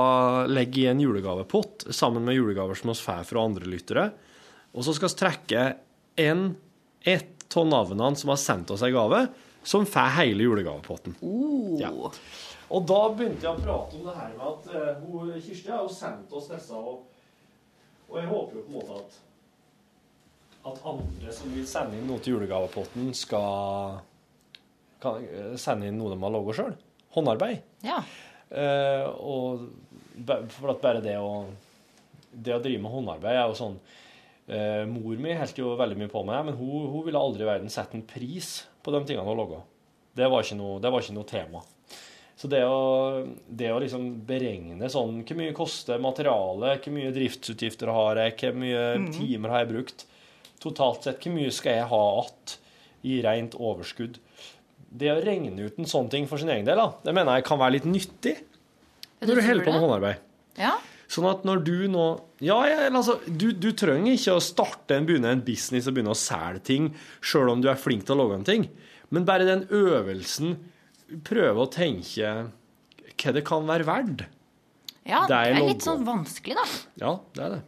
[0.48, 4.08] legge i en julegavepott sammen med julegaver som vi får fra andre lyttere.
[4.74, 5.64] Og så skal vi trekke
[6.24, 6.46] en,
[7.04, 9.26] ett av navnene som har sendt oss en gave,
[9.62, 11.14] som får hele julegavepotten.
[11.22, 11.76] Oh.
[11.78, 11.92] Ja.
[12.74, 15.92] Og da begynte jeg å prate om det her med at uh, Kirsti har jo
[15.92, 17.04] sendt oss disse, og,
[18.10, 19.20] og jeg håper jo på en måte at
[20.64, 23.98] at andre som vil sende inn noe til julegavepotten, skal
[25.02, 26.72] kan, eh, sende inn noe de har laga sjøl.
[27.14, 27.60] Håndarbeid.
[27.84, 27.98] Ja.
[28.50, 29.68] Eh, og
[30.56, 31.46] for at bare det å
[32.34, 33.76] Det å drive med håndarbeid er jo sånn
[34.48, 37.44] eh, Mor mi holdt jo veldig mye på med det, men hun, hun ville aldri
[37.44, 39.60] i verden sette en pris på de tingene hun laga.
[40.18, 41.62] Det var ikke noe, det var ikke noe tema.
[42.34, 46.82] Så det å, det å liksom beregne sånn Hvor mye koster materialet?
[46.82, 48.34] Hvor mye driftsutgifter har jeg?
[48.40, 49.08] Hvor mye mm.
[49.14, 50.06] timer har jeg brukt?
[50.62, 52.60] Totalt sett, hvor mye skal jeg ha igjen
[53.04, 54.18] i rent overskudd?
[54.94, 57.46] Det å regne ut en sånn ting for sin egen del, da, det mener jeg
[57.50, 58.38] kan være litt nyttig
[59.24, 60.22] når du holder på med håndarbeid.
[60.60, 60.74] Ja.
[61.10, 62.04] Sånn at når du nå
[62.44, 66.14] Ja, ja altså, du, du trenger ikke å starte en, begynne en business og begynne
[66.14, 66.88] å selge ting
[67.24, 68.68] sjøl om du er flink til å lage en ting,
[69.12, 70.56] men bare den øvelsen
[71.24, 72.32] Prøve å tenke
[73.14, 74.24] hva det kan være verdt.
[75.06, 76.64] ja, Det det er er litt sånn vanskelig, da.
[77.04, 77.62] Ja, det er det.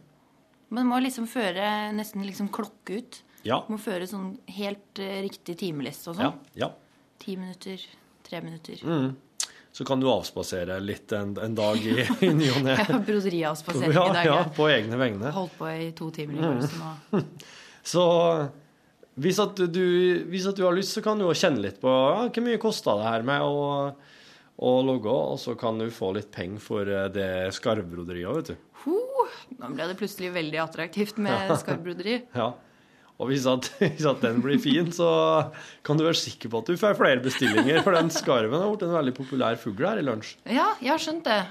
[0.69, 3.21] Man må liksom føre nesten liksom klokke ut.
[3.47, 3.61] Ja.
[3.69, 6.33] Må føre sånn helt eh, riktig timeliste og sånn.
[6.55, 6.67] ja.
[6.67, 6.71] ja.
[7.23, 7.81] Ti minutter,
[8.27, 8.81] tre minutter.
[8.83, 9.15] Mm.
[9.71, 12.75] Så kan du avspasere litt en, en dag i, i ny og ne.
[13.07, 14.25] Broderiavspasering Ja, i dag.
[14.25, 15.31] ja, på egne vegne.
[15.31, 16.59] Holdt på i to timer i Mm.
[16.59, 16.69] går.
[17.13, 17.23] nå-
[17.93, 18.03] Så
[19.17, 19.85] hvis at, du,
[20.29, 22.61] hvis at du har lyst, så kan du jo kjenne litt på ja, hvor mye
[22.61, 23.63] kosta det her med å,
[24.61, 28.69] å logge, og så kan du få litt penger for eh, det skarvbroderiet, vet du.
[28.83, 28.99] Ho,
[29.57, 32.19] nå ble det plutselig veldig attraktivt med skarvbroderi.
[32.37, 32.51] Ja.
[33.17, 35.09] Og hvis at, hvis at den blir fin, så
[35.87, 38.85] kan du være sikker på at du får flere bestillinger, for den skarven har blitt
[38.85, 40.35] en veldig populær fugl her i lunsj.
[40.45, 41.41] Ja, jeg har skjønt det.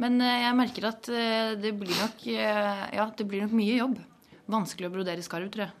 [0.00, 4.00] Men eh, jeg merker at eh, det blir nok Ja, det blir nok mye jobb.
[4.48, 5.80] Vanskelig å brodere skarv, tror jeg.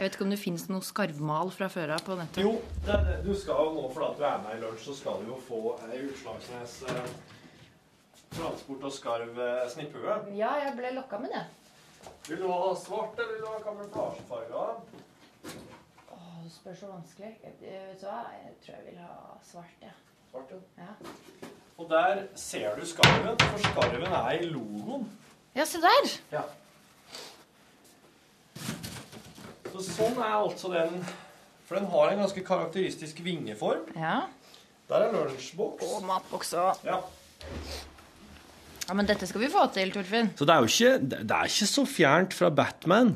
[0.00, 2.38] Jeg vet ikke om det fins noe skarvmal fra før av på nettet.
[2.40, 2.54] Jo,
[2.86, 3.16] det, det.
[3.20, 5.40] du skal jo nå, fordi at du er med i lunsj, så skal du jo
[5.44, 5.58] få
[5.90, 7.10] ei Utslagsnes eh,
[8.32, 10.14] transport og skarv eh, snipphue.
[10.38, 11.42] Ja, jeg ble lokka med det.
[12.30, 14.64] Vil du ha svart, eller vil du ha kamuflasjefarga?
[16.16, 17.34] Åh, det spør så vanskelig.
[17.44, 18.22] Jeg, jeg, vet du hva?
[18.38, 19.92] jeg tror jeg vil ha svart, ja.
[20.30, 21.52] Svart, ja.
[21.76, 25.04] Og der ser du skarven, for skarven er i logoen.
[25.52, 26.14] Ja, se der!
[26.32, 26.48] Ja.
[29.70, 31.00] Så sånn er altså den
[31.68, 33.84] For den har en ganske karakteristisk vingeform.
[33.94, 34.24] Ja.
[34.90, 35.86] Der er lunsjboks.
[35.86, 36.80] Og matboks òg.
[36.82, 36.96] Ja.
[38.88, 40.32] ja, men dette skal vi få til, Torfinn.
[40.34, 43.12] Så det er jo ikke, det er ikke så fjernt fra Batman.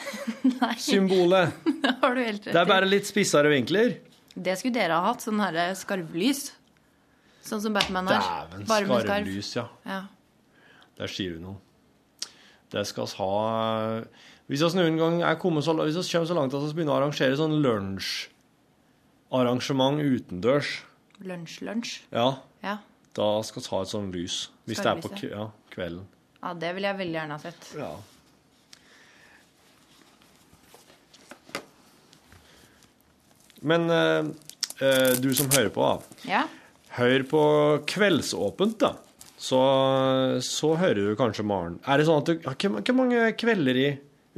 [0.78, 1.58] Symbolet.
[1.82, 2.54] Det har du helt rett i.
[2.54, 3.98] Det er bare litt spissere vinkler.
[4.30, 6.46] Det skulle dere ha hatt, sånn herre skarvlys.
[7.44, 8.46] Sånn som Batman har.
[8.54, 9.66] Dæven, skarvlys, ja.
[9.88, 10.00] Ja.
[11.00, 11.58] Der sier du noe.
[12.70, 13.34] Det skal vi ha
[14.50, 16.94] Hvis vi noen gang er kommet så, hvis vi kommer så langt at vi begynner
[16.96, 20.70] å arrangere sånn lunsjarrangement utendørs,
[21.22, 22.00] Lunsj-lunsj.
[22.10, 22.32] ja,
[22.64, 22.78] Ja.
[23.14, 24.48] da skal vi ta et sånt lys.
[24.66, 26.02] Hvis det er på ja, kvelden.
[26.42, 27.62] ja, det vil jeg veldig gjerne ha sett.
[27.78, 27.92] Ja.
[33.60, 34.24] Men eh,
[34.86, 36.24] eh, du som hører på, da.
[36.28, 36.44] Ja.
[36.96, 37.42] Hør på
[37.90, 38.94] Kveldsåpent, da.
[39.40, 39.60] Så,
[40.44, 41.78] så hører du kanskje Maren.
[41.88, 43.86] Er det sånn at du, hvor mange kvelder i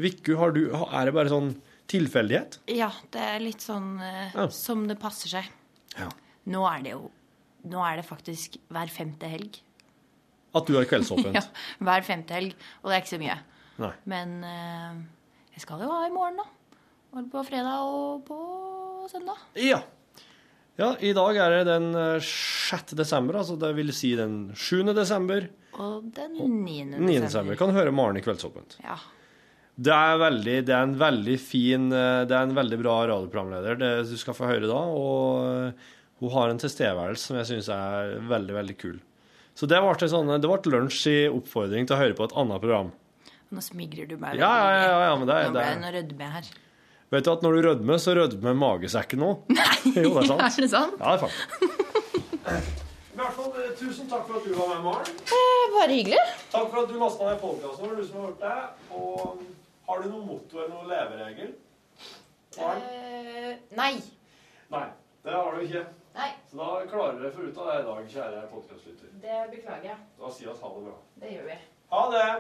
[0.03, 1.55] du Er det bare sånn
[1.91, 2.61] tilfeldighet?
[2.73, 4.49] ja, det er litt sånn eh, Ja.
[4.49, 5.51] som det passer seg.
[5.99, 6.09] Ja.
[6.47, 7.11] Nå er det jo
[7.65, 9.61] Nå er det faktisk hver femte helg.
[10.53, 11.35] At du har kveldsåpent?
[11.39, 11.43] ja,
[11.79, 12.57] hver femte helg.
[12.83, 13.37] Og det er ikke så mye.
[13.79, 13.93] Nei.
[14.11, 14.97] Men eh,
[15.55, 16.49] jeg skal jo ha i morgen, da.
[17.13, 18.39] Og på fredag og på
[19.13, 19.39] søndag.
[19.63, 19.79] Ja.
[20.81, 20.91] ja.
[20.99, 22.97] I dag er det den eh, 6.
[22.99, 24.93] desember, altså det vil si den 7.
[24.97, 25.47] desember.
[25.79, 26.99] Og den 9.
[26.99, 27.19] 9.
[27.23, 27.57] desember.
[27.61, 28.79] Kan høre Maren i Kveldsåpent.
[28.83, 28.99] Ja.
[29.75, 33.79] Det er, veldig, det er en veldig fin eh, Det er en veldig bra radioprogramleder
[33.81, 34.81] det du skal få høre da.
[34.93, 35.87] Og eh,
[36.21, 38.99] hun har en tilstedeværelse som jeg syns er veldig, veldig kul.
[39.57, 42.61] Så det ble, sånn, det ble lunsj i oppfordring til å høre på et annet
[42.63, 42.93] program.
[43.53, 44.37] Nå smigrer du meg.
[44.41, 46.53] Ja, ja, ja, ja, ja men det, Nå er- ble det jeg er- rødme her.
[47.13, 49.43] Vet du at når du rødmer, så rødmer magesekken òg?
[49.97, 50.41] Jo, det er sant.
[50.47, 50.95] Er det sant?
[51.01, 51.83] Ja, det er faktisk.
[53.13, 55.19] I hvert fall, tusen takk for at du var med, Maren.
[55.37, 56.23] Eh, bare hyggelig.
[56.55, 58.57] Takk for at du lasta ned podkasten vår, du som har hørt det.
[58.97, 59.43] Og
[59.93, 61.51] har du noe motto eller noen leveregel?
[62.57, 63.93] Eh, nei.
[64.73, 64.87] Nei,
[65.25, 65.83] det har du ikke.
[66.17, 66.31] Nei.
[66.49, 69.13] Så da klarer dere for ut av det i dag, kjære podkastlytter.
[69.27, 70.01] Det beklager jeg.
[70.17, 70.97] Da sier vi ha det bra.
[71.21, 71.57] Det gjør vi.
[71.93, 72.31] Ha det!